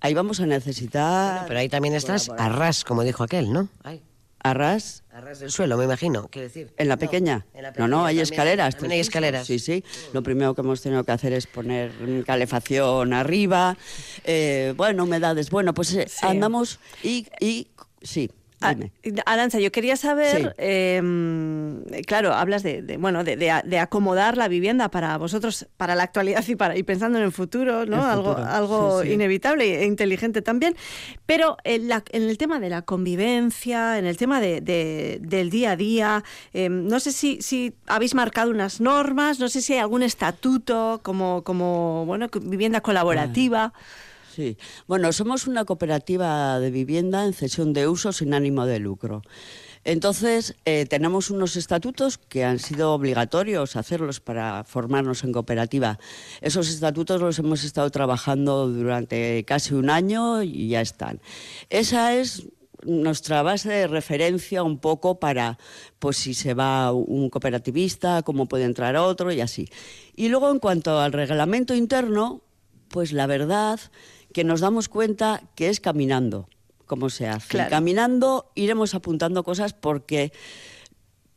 ahí 0.00 0.14
vamos 0.14 0.40
a 0.40 0.46
necesitar... 0.46 1.46
Pero 1.46 1.60
ahí 1.60 1.68
también 1.68 1.94
estás 1.94 2.28
a 2.36 2.48
ras, 2.48 2.84
como 2.84 3.02
dijo 3.04 3.22
aquel, 3.22 3.52
¿no? 3.52 3.68
Ay, 3.82 4.02
Arras 4.38 5.02
a 5.12 5.20
ras 5.20 5.40
del 5.40 5.50
suelo, 5.50 5.76
me 5.76 5.84
imagino, 5.86 6.28
quiero 6.28 6.46
decir. 6.46 6.72
en 6.76 6.86
la 6.88 6.94
No, 6.94 7.00
pequeña. 7.00 7.46
en 7.52 7.62
la 7.64 7.72
no, 7.72 7.88
no, 7.88 8.04
hay 8.04 8.14
también- 8.16 8.22
escaleras. 8.22 8.74
También 8.74 8.92
hay 8.92 9.00
escaleras. 9.00 9.46
Sí, 9.46 9.58
sí. 9.58 9.82
Lo 10.12 10.22
primero 10.22 10.54
que 10.54 10.60
hemos 10.60 10.80
tenido 10.82 11.02
que 11.02 11.10
hacer 11.10 11.32
es 11.32 11.48
poner 11.48 11.90
calefacción 12.24 13.12
arriba. 13.12 13.76
eh, 14.22 14.72
bueno, 14.76 15.02
humedades. 15.04 15.50
Bueno, 15.50 15.74
pues 15.74 15.92
eh, 15.94 16.06
Sí. 16.08 16.24
andamos 16.26 16.78
y, 17.02 17.26
y 17.40 17.66
sí. 18.02 18.30
Ah, 18.62 18.72
Dime. 18.74 18.90
Aranza, 19.26 19.58
yo 19.60 19.70
quería 19.70 19.96
saber, 19.96 20.40
Sí. 20.40 20.48
eh, 20.58 22.02
claro, 22.06 22.32
hablas 22.32 22.62
de, 22.62 22.80
de, 22.82 22.96
bueno, 22.96 23.22
de, 23.22 23.36
de- 23.36 23.60
de 23.64 23.78
acomodar 23.78 24.36
la 24.38 24.48
vivienda 24.48 24.88
para 24.90 25.16
vosotros, 25.18 25.66
para 25.76 25.94
la 25.94 26.04
actualidad 26.04 26.42
y 26.48 26.56
para 26.56 26.76
y 26.76 26.82
pensando 26.82 27.18
en 27.18 27.24
el 27.24 27.32
futuro, 27.32 27.84
¿no? 27.86 27.96
El 27.96 28.02
algo, 28.10 28.30
futuro, 28.34 28.46
algo 28.48 29.02
sí, 29.02 29.08
sí. 29.08 29.14
inevitable 29.14 29.82
e 29.82 29.84
inteligente 29.86 30.40
también. 30.42 30.74
Pero 31.26 31.56
en, 31.64 31.88
la- 31.88 32.02
en 32.12 32.22
el 32.22 32.38
tema 32.38 32.58
de 32.60 32.70
la 32.70 32.82
convivencia, 32.82 33.98
en 33.98 34.06
el 34.06 34.16
tema 34.16 34.40
de, 34.40 34.60
de- 34.60 35.18
del 35.20 35.50
día 35.50 35.72
a 35.72 35.76
día, 35.76 36.24
eh, 36.54 36.68
no 36.70 36.98
sé 37.00 37.12
si, 37.12 37.42
si 37.42 37.74
habéis 37.86 38.14
marcado 38.14 38.50
unas 38.50 38.80
normas, 38.80 39.38
no 39.38 39.48
sé 39.48 39.60
si 39.60 39.74
hay 39.74 39.80
algún 39.80 40.02
estatuto 40.02 41.00
como, 41.02 41.42
como 41.44 42.04
bueno, 42.06 42.28
vivienda 42.42 42.80
colaborativa. 42.80 43.72
Sí. 44.36 44.58
Bueno, 44.86 45.14
somos 45.14 45.46
una 45.46 45.64
cooperativa 45.64 46.60
de 46.60 46.70
vivienda 46.70 47.24
en 47.24 47.32
cesión 47.32 47.72
de 47.72 47.88
uso 47.88 48.12
sin 48.12 48.34
ánimo 48.34 48.66
de 48.66 48.80
lucro. 48.80 49.22
Entonces, 49.82 50.56
eh, 50.66 50.84
tenemos 50.84 51.30
unos 51.30 51.56
estatutos 51.56 52.18
que 52.18 52.44
han 52.44 52.58
sido 52.58 52.92
obligatorios 52.92 53.76
hacerlos 53.76 54.20
para 54.20 54.62
formarnos 54.64 55.24
en 55.24 55.32
cooperativa. 55.32 55.98
Esos 56.42 56.68
estatutos 56.68 57.18
los 57.18 57.38
hemos 57.38 57.64
estado 57.64 57.88
trabajando 57.88 58.68
durante 58.68 59.42
casi 59.46 59.72
un 59.72 59.88
año 59.88 60.42
y 60.42 60.68
ya 60.68 60.82
están. 60.82 61.22
Esa 61.70 62.14
es 62.14 62.46
nuestra 62.84 63.40
base 63.40 63.70
de 63.70 63.86
referencia 63.86 64.62
un 64.62 64.80
poco 64.80 65.18
para, 65.18 65.56
pues 65.98 66.18
si 66.18 66.34
se 66.34 66.52
va 66.52 66.92
un 66.92 67.30
cooperativista, 67.30 68.20
cómo 68.20 68.48
puede 68.48 68.64
entrar 68.64 68.96
otro 68.96 69.32
y 69.32 69.40
así. 69.40 69.66
Y 70.14 70.28
luego, 70.28 70.50
en 70.50 70.58
cuanto 70.58 71.00
al 71.00 71.14
reglamento 71.14 71.74
interno, 71.74 72.42
pues 72.88 73.12
la 73.12 73.26
verdad 73.26 73.80
que 74.32 74.44
nos 74.44 74.60
damos 74.60 74.88
cuenta 74.88 75.42
que 75.54 75.68
es 75.68 75.80
caminando 75.80 76.48
cómo 76.86 77.10
se 77.10 77.28
hace. 77.28 77.48
Claro. 77.48 77.70
Caminando 77.70 78.50
iremos 78.54 78.94
apuntando 78.94 79.44
cosas 79.44 79.72
porque 79.72 80.32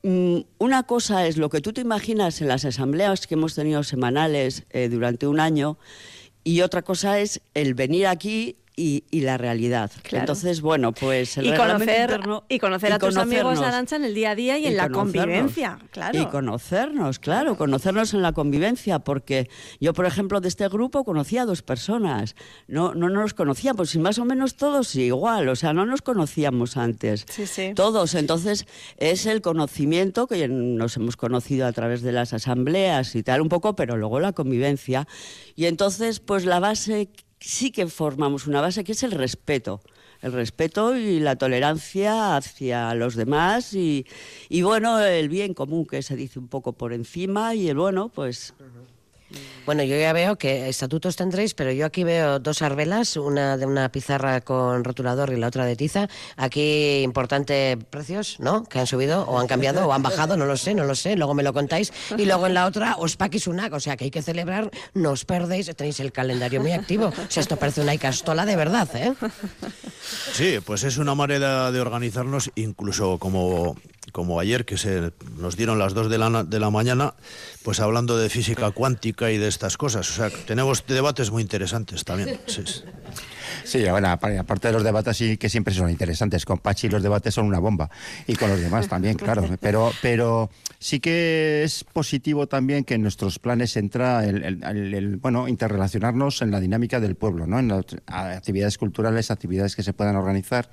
mm, 0.04 0.39
una 0.60 0.84
cosa 0.84 1.28
es 1.28 1.38
lo 1.38 1.49
que 1.49 1.62
tú 1.62 1.73
te 1.73 1.82
imaginas 1.82 2.41
en 2.41 2.47
las 2.47 2.65
asambleas 2.65 3.28
que 3.28 3.36
hemos 3.36 3.56
tenido 3.56 3.84
semanales 3.84 4.63
eh, 4.69 4.89
durante 4.89 5.28
un 5.28 5.39
año 5.39 5.78
y 6.43 6.62
otra 6.62 6.82
cosa 6.82 7.19
es 7.19 7.41
el 7.54 7.73
venir 7.73 8.08
aquí 8.08 8.56
y, 8.79 9.03
y 9.11 9.21
la 9.21 9.37
realidad. 9.37 9.91
Claro. 10.03 10.21
Entonces, 10.23 10.61
bueno, 10.61 10.93
pues 10.93 11.37
el 11.37 11.47
Y 11.47 11.53
conocer, 11.53 12.09
interno- 12.11 12.43
y 12.47 12.59
conocer 12.59 12.91
y 12.91 12.93
a 12.93 12.99
tus 12.99 13.17
amigos. 13.17 13.59
Arancha, 13.59 13.97
en 13.97 14.05
el 14.05 14.13
día 14.13 14.31
a 14.31 14.35
día 14.35 14.57
y, 14.57 14.67
en 14.67 14.77
la 14.77 14.89
convivencia, 14.89 15.77
claro. 15.91 16.17
Y 16.17 16.25
conocernos, 16.27 17.19
claro, 17.19 17.57
conocernos 17.57 18.13
en 18.13 18.21
la 18.21 18.31
convivencia, 18.31 18.99
porque 18.99 19.49
yo, 19.81 19.93
por 19.93 20.05
ejemplo, 20.05 20.39
de 20.39 20.47
este 20.47 20.67
grupo 20.69 21.03
conocía 21.03 21.41
a 21.41 21.45
dos 21.45 21.61
personas, 21.61 22.35
no, 22.67 22.93
no 22.95 23.09
nos 23.09 23.33
conocíamos, 23.33 23.93
y 23.95 23.99
más 23.99 24.17
o 24.17 24.25
menos 24.25 24.55
todos 24.55 24.95
igual, 24.95 25.49
o 25.49 25.55
sea, 25.57 25.73
no 25.73 25.85
nos 25.85 26.01
conocíamos 26.01 26.77
antes. 26.77 27.25
Sí, 27.29 27.45
sí. 27.45 27.73
Todos, 27.75 28.15
entonces 28.15 28.65
es 28.97 29.25
el 29.25 29.41
conocimiento 29.41 30.27
que 30.27 30.47
nos 30.47 30.95
hemos 30.95 31.17
conocido 31.17 31.67
a 31.67 31.73
través 31.73 32.01
de 32.01 32.13
las 32.13 32.31
asambleas 32.33 33.15
y 33.15 33.23
tal 33.23 33.41
un 33.41 33.49
poco, 33.49 33.75
pero 33.75 33.97
luego 33.97 34.19
la 34.21 34.31
convivencia. 34.31 35.07
Y 35.55 35.65
entonces, 35.65 36.19
pues 36.21 36.45
la 36.45 36.59
base 36.59 37.09
sí 37.39 37.71
que 37.71 37.88
formamos 37.88 38.47
una 38.47 38.62
base 38.62 38.84
que 38.84 38.93
es 38.93 39.04
el 39.04 39.12
respeto. 39.12 39.82
El 40.21 40.34
respeto 40.34 40.97
y 40.97 41.21
la 41.21 41.38
tolerancia 41.38 42.36
hacia 42.36 42.93
los 42.93 43.15
demás 43.15 43.73
y, 43.73 44.06
y 44.49 44.63
bueno, 44.63 44.99
el 44.99 45.30
bien 45.30 45.54
común 45.54 45.86
que 45.86 46.02
se 46.02 46.17
dice 46.17 46.39
un 46.39 46.49
poco 46.49 46.73
por 46.73 46.91
encima 46.91 47.56
y 47.56 47.69
el 47.69 47.78
bueno, 47.78 48.10
pues 48.10 48.54
Bueno, 49.65 49.83
yo 49.83 49.97
ya 49.97 50.13
veo 50.13 50.37
que 50.37 50.69
estatutos 50.69 51.15
tendréis, 51.15 51.53
pero 51.53 51.71
yo 51.71 51.85
aquí 51.85 52.03
veo 52.03 52.39
dos 52.39 52.61
arbelas, 52.61 53.15
una 53.17 53.57
de 53.57 53.65
una 53.65 53.91
pizarra 53.91 54.41
con 54.41 54.83
rotulador 54.83 55.31
y 55.31 55.37
la 55.37 55.47
otra 55.47 55.65
de 55.65 55.75
tiza. 55.75 56.07
Aquí 56.37 57.01
importante 57.03 57.77
precios, 57.89 58.37
¿no? 58.39 58.63
Que 58.63 58.79
han 58.79 58.87
subido 58.87 59.23
o 59.23 59.39
han 59.39 59.47
cambiado 59.47 59.87
o 59.87 59.93
han 59.93 60.01
bajado, 60.01 60.37
no 60.37 60.45
lo 60.45 60.57
sé, 60.57 60.73
no 60.73 60.85
lo 60.85 60.95
sé, 60.95 61.15
luego 61.15 61.33
me 61.33 61.43
lo 61.43 61.53
contáis. 61.53 61.93
Y 62.17 62.25
luego 62.25 62.47
en 62.47 62.55
la 62.55 62.65
otra 62.65 62.95
os 62.97 63.15
una 63.47 63.69
o 63.71 63.79
sea 63.79 63.95
que 63.95 64.05
hay 64.05 64.11
que 64.11 64.21
celebrar, 64.21 64.71
no 64.93 65.11
os 65.11 65.25
perdéis, 65.25 65.73
tenéis 65.75 65.99
el 65.99 66.11
calendario 66.11 66.61
muy 66.61 66.71
activo. 66.71 67.07
O 67.07 67.31
sea, 67.31 67.41
esto 67.41 67.57
parece 67.57 67.81
una 67.81 67.93
icastola 67.93 68.45
de 68.45 68.55
verdad, 68.55 68.89
¿eh? 68.95 69.13
Sí, 70.33 70.59
pues 70.65 70.83
es 70.83 70.97
una 70.97 71.13
manera 71.15 71.71
de 71.71 71.79
organizarnos, 71.79 72.51
incluso 72.55 73.17
como 73.19 73.75
como 74.12 74.39
ayer 74.39 74.65
que 74.65 74.78
se 74.78 75.12
nos 75.38 75.56
dieron 75.56 75.80
las 75.80 75.93
dos 75.93 76.10
de 76.10 76.17
la, 76.17 76.43
de 76.43 76.60
la 76.60 76.69
mañana, 76.69 77.13
pues 77.63 77.80
hablando 77.80 78.17
de 78.17 78.30
física 78.30 78.72
cuántica 78.72 79.32
y 79.32 79.38
de 79.38 79.48
estas 79.48 79.78
cosas. 79.78 80.10
O 80.10 80.13
sea, 80.13 80.30
tenemos 80.30 80.86
debates 80.88 81.32
muy 81.32 81.41
interesantes 81.41 82.04
también. 82.04 82.39
Sí, 82.48 82.63
sí. 83.63 83.84
Bueno, 83.89 84.10
aparte 84.10 84.67
de 84.67 84.74
los 84.74 84.84
debates 84.84 85.17
sí 85.17 85.38
que 85.38 85.50
siempre 85.50 85.74
son 85.74 85.89
interesantes. 85.89 86.45
Con 86.45 86.60
Pachi 86.60 86.89
los 86.89 87.04
debates 87.04 87.34
son 87.34 87.45
una 87.45 87.60
bomba 87.60 87.89
y 88.28 88.36
con 88.36 88.50
los 88.50 88.60
demás 88.60 88.88
también, 88.88 89.15
claro. 89.17 89.45
Pero, 89.60 89.91
pero 90.02 90.50
sí 90.80 91.00
que 91.00 91.63
es 91.63 91.84
positivo 91.84 92.48
también 92.48 92.84
que 92.84 92.95
en 92.95 93.02
nuestros 93.02 93.39
planes 93.39 93.76
entra 93.78 94.26
el, 94.26 95.17
bueno 95.17 95.48
interrelacionarnos 95.48 96.41
en 96.41 96.52
la 96.52 96.60
dinámica 96.60 97.00
del 97.00 97.15
pueblo, 97.15 97.48
¿no? 97.48 97.60
En 97.60 97.67
las 97.67 97.86
actividades 98.08 98.78
culturales, 98.78 99.32
actividades 99.32 99.76
que 99.76 99.84
se 99.84 99.93
puedan 99.93 100.15
organizar, 100.15 100.69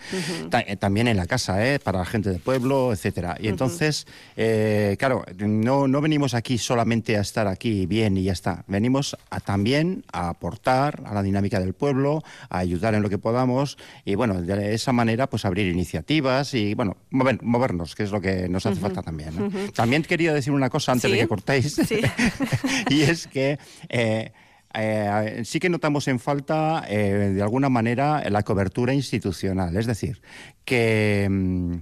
eh, 0.67 0.77
también 0.77 1.09
en 1.09 1.17
la 1.17 1.27
casa, 1.27 1.67
¿eh? 1.67 1.79
Para 1.79 1.99
la 2.01 2.05
gente 2.05 2.31
del 2.31 2.41
pueblo, 2.41 2.93
etcétera. 2.93 3.37
Y 3.41 3.49
entonces, 3.49 4.07
eh, 4.37 4.97
claro, 4.99 5.25
no, 5.39 5.89
no 5.89 6.01
venimos 6.01 6.35
aquí 6.35 6.59
solamente 6.59 7.17
a 7.17 7.21
estar 7.21 7.47
aquí 7.47 7.87
bien 7.87 8.17
y 8.17 8.25
ya 8.25 8.33
está. 8.33 8.65
Venimos 8.67 9.17
a, 9.31 9.41
también 9.41 10.05
a 10.13 10.29
aportar 10.29 11.03
a 11.07 11.15
la 11.15 11.23
dinámica 11.23 11.61
del 11.61 11.75
pueblo, 11.75 12.23
a 12.49 12.59
ayudar 12.59 12.76
en 12.83 13.03
lo 13.03 13.09
que 13.09 13.19
podamos 13.19 13.79
y 14.05 14.15
bueno, 14.15 14.41
de 14.41 14.75
esa 14.75 14.93
manera 14.93 15.29
pues 15.29 15.45
abrir 15.45 15.67
iniciativas 15.67 16.55
y 16.55 16.75
bueno, 16.75 16.97
movernos, 17.11 17.95
que 17.95 18.05
es 18.05 18.11
lo 18.11 18.21
que 18.21 18.49
nos 18.49 18.67
hace 18.67 18.81
falta 18.81 19.03
también. 19.03 19.73
También 19.75 20.03
quería 20.03 20.33
decir 20.33 20.53
una 20.53 20.71
cosa 20.71 20.93
antes 20.93 21.11
de 21.11 21.19
que 21.19 21.29
cortéis. 21.29 21.81
Y 22.91 23.03
es 23.03 23.27
que... 23.27 23.59
Eh, 23.89 24.33
eh, 24.79 25.43
sí 25.45 25.59
que 25.59 25.71
notamos 25.71 26.07
en 26.07 26.21
falta, 26.21 26.85
eh, 26.87 27.33
de 27.35 27.43
alguna 27.43 27.71
manera, 27.71 28.23
la 28.29 28.43
cobertura 28.43 28.93
institucional. 28.93 29.77
Es 29.77 29.87
decir, 29.87 30.21
que... 30.65 31.81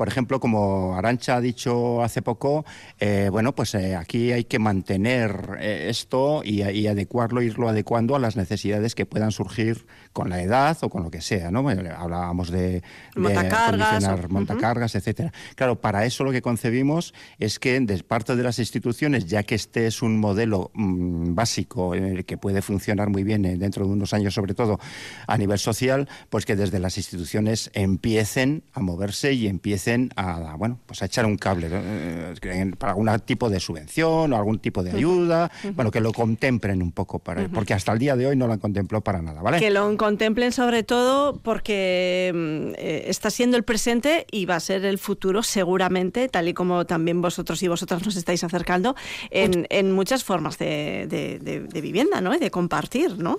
Por 0.00 0.08
ejemplo, 0.08 0.40
como 0.40 0.96
Arancha 0.96 1.36
ha 1.36 1.40
dicho 1.42 2.02
hace 2.02 2.22
poco, 2.22 2.64
eh, 3.00 3.28
bueno, 3.30 3.54
pues 3.54 3.74
eh, 3.74 3.96
aquí 3.96 4.32
hay 4.32 4.44
que 4.44 4.58
mantener 4.58 5.58
eh, 5.60 5.88
esto 5.90 6.40
y, 6.42 6.62
adecuarlo, 6.62 7.42
irlo 7.42 7.68
adecuando 7.68 8.16
a 8.16 8.18
las 8.18 8.34
necesidades 8.34 8.94
que 8.94 9.04
puedan 9.04 9.30
surgir 9.30 9.86
con 10.14 10.30
la 10.30 10.40
edad 10.40 10.78
o 10.80 10.88
con 10.88 11.02
lo 11.02 11.10
que 11.10 11.20
sea, 11.20 11.50
¿no? 11.50 11.68
hablábamos 11.68 12.50
de, 12.50 12.82
montacargas, 13.14 14.30
montacargas, 14.30 14.94
etcétera. 14.94 15.34
Claro, 15.54 15.82
para 15.82 16.06
eso 16.06 16.24
lo 16.24 16.32
que 16.32 16.40
concebimos 16.40 17.12
es 17.38 17.58
que 17.58 17.78
de 17.78 18.02
parte 18.02 18.36
de 18.36 18.42
las 18.42 18.58
instituciones, 18.58 19.26
ya 19.26 19.42
que 19.42 19.54
este 19.54 19.86
es 19.86 20.00
un 20.00 20.18
modelo 20.18 20.70
mm, 20.72 21.34
básico 21.34 21.92
que 22.26 22.38
puede 22.38 22.62
funcionar 22.62 23.10
muy 23.10 23.22
bien 23.22 23.42
dentro 23.42 23.84
de 23.84 23.92
unos 23.92 24.14
años, 24.14 24.32
sobre 24.32 24.54
todo 24.54 24.80
a 25.26 25.36
nivel 25.36 25.58
social, 25.58 26.08
pues 26.30 26.46
que 26.46 26.56
desde 26.56 26.78
las 26.78 26.96
instituciones 26.96 27.70
empiecen 27.74 28.62
a 28.72 28.80
moverse 28.80 29.34
y 29.34 29.46
empiecen 29.46 29.89
a, 30.16 30.56
bueno, 30.56 30.78
pues 30.86 31.02
a 31.02 31.06
echar 31.06 31.26
un 31.26 31.36
cable 31.36 31.68
eh, 31.70 32.72
para 32.78 32.92
algún 32.92 33.08
tipo 33.20 33.48
de 33.50 33.60
subvención 33.60 34.32
o 34.32 34.36
algún 34.36 34.58
tipo 34.58 34.82
de 34.82 34.92
ayuda, 34.92 35.50
bueno, 35.74 35.90
que 35.90 36.00
lo 36.00 36.12
contemplen 36.12 36.82
un 36.82 36.92
poco, 36.92 37.18
para, 37.18 37.48
porque 37.48 37.74
hasta 37.74 37.92
el 37.92 37.98
día 37.98 38.16
de 38.16 38.26
hoy 38.26 38.36
no 38.36 38.46
lo 38.46 38.52
han 38.52 38.58
contemplado 38.58 39.02
para 39.02 39.22
nada, 39.22 39.42
¿vale? 39.42 39.58
Que 39.58 39.70
lo 39.70 39.96
contemplen 39.96 40.52
sobre 40.52 40.82
todo 40.82 41.36
porque 41.38 42.32
mm, 42.34 42.74
eh, 42.78 43.04
está 43.06 43.30
siendo 43.30 43.56
el 43.56 43.64
presente 43.64 44.26
y 44.30 44.46
va 44.46 44.56
a 44.56 44.60
ser 44.60 44.84
el 44.84 44.98
futuro 44.98 45.42
seguramente, 45.42 46.28
tal 46.28 46.48
y 46.48 46.54
como 46.54 46.84
también 46.86 47.20
vosotros 47.20 47.62
y 47.62 47.68
vosotras 47.68 48.04
nos 48.04 48.16
estáis 48.16 48.44
acercando, 48.44 48.94
en, 49.30 49.66
en 49.70 49.92
muchas 49.92 50.24
formas 50.24 50.58
de, 50.58 51.06
de, 51.08 51.80
vivienda, 51.80 52.20
¿no? 52.20 52.34
Y 52.34 52.38
de 52.38 52.50
compartir, 52.50 53.18
¿no? 53.18 53.38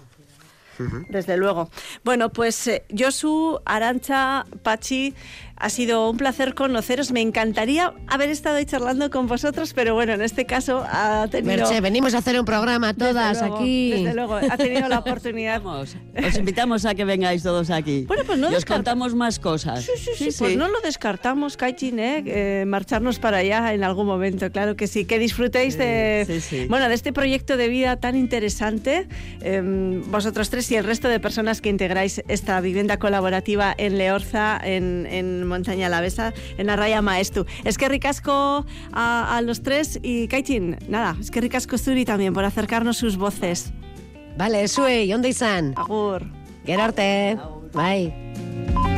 Desde 1.10 1.38
luego. 1.38 1.70
Bueno, 2.04 2.30
pues 2.30 2.68
eh, 2.68 2.84
Josu, 2.98 3.60
Arancha, 3.66 4.46
Pachi, 4.64 5.14
ha 5.62 5.70
sido 5.70 6.10
un 6.10 6.18
placer 6.18 6.56
conoceros. 6.56 7.12
Me 7.12 7.22
encantaría 7.22 7.94
haber 8.08 8.30
estado 8.30 8.58
ahí 8.58 8.66
charlando 8.66 9.12
con 9.12 9.28
vosotros, 9.28 9.74
pero 9.74 9.94
bueno, 9.94 10.14
en 10.14 10.22
este 10.22 10.46
caso 10.46 10.84
ha 10.90 11.28
tenido... 11.30 11.56
Merche, 11.56 11.82
venimos 11.82 12.16
a 12.16 12.18
hacer 12.18 12.40
un 12.40 12.46
programa 12.46 12.96
todas 12.96 13.44
aquí. 13.44 13.92
Desde 13.92 14.16
luego, 14.16 14.36
ha 14.36 14.58
tenido 14.58 14.90
la 14.90 15.00
oportunidad. 15.06 15.64
Os 15.66 15.96
invitamos 16.36 16.86
a 16.86 16.96
que 16.96 17.06
vengáis 17.06 17.44
todos 17.44 17.70
aquí. 17.70 18.06
Bueno, 18.08 18.24
pues 18.26 18.40
no 18.40 18.52
y 18.52 18.56
os 18.56 18.66
contamos 18.66 19.14
más 19.14 19.38
cosas. 19.38 19.84
Sí, 19.84 19.92
sí, 19.98 20.32
sí, 20.32 20.36
pues 20.40 20.58
no 20.58 20.68
lo 20.68 20.82
descartamos, 20.82 21.58
Kaichin, 21.58 22.00
¿eh? 22.00 22.24
¿eh? 22.26 22.64
marcharnos 22.66 23.20
para 23.20 23.38
allá 23.38 23.72
en 23.74 23.84
algún 23.84 24.08
momento, 24.08 24.52
claro 24.52 24.76
que 24.76 24.88
sí. 24.88 25.06
Que 25.06 25.20
disfrutéis 25.20 25.78
de, 25.78 26.66
bueno, 26.70 26.90
de 26.90 26.96
este 26.96 27.14
proyecto 27.14 27.56
de 27.56 27.68
vida 27.68 27.98
tan 27.98 28.16
interesante, 28.16 29.08
em, 29.42 30.02
vosotros 30.10 30.50
tres 30.50 30.72
y 30.72 30.76
el 30.76 30.86
resto 30.86 31.08
de 31.08 31.20
personas 31.20 31.62
que 31.62 31.70
integráis 31.70 32.24
esta 32.28 32.60
vivienda 32.62 32.98
colaborativa 32.98 33.76
en 33.78 34.00
Leorza, 34.00 34.60
en, 34.64 35.06
en 35.06 35.51
montaña 35.52 35.86
alavesa 35.88 36.34
en 36.58 36.68
la 36.68 36.76
raya 36.76 37.02
maestu. 37.02 37.46
Es 37.64 37.78
que 37.78 37.88
ricasco 37.88 38.66
a, 38.92 39.38
a 39.38 39.42
los 39.42 39.62
tres 39.62 40.00
y 40.02 40.28
Kaitin, 40.28 40.78
nada, 40.88 41.16
es 41.20 41.30
que 41.30 41.42
ricasco 41.42 41.78
Zuri 41.78 42.06
también 42.06 42.34
por 42.34 42.44
acercarnos 42.44 42.98
sus 42.98 43.18
voces. 43.18 43.72
Vale, 44.38 44.68
Sue, 44.68 45.08
¿dónde 45.08 45.30
están? 45.30 45.74
Agur. 45.76 46.26
Gerarte. 46.66 47.38
Bye. 47.74 48.91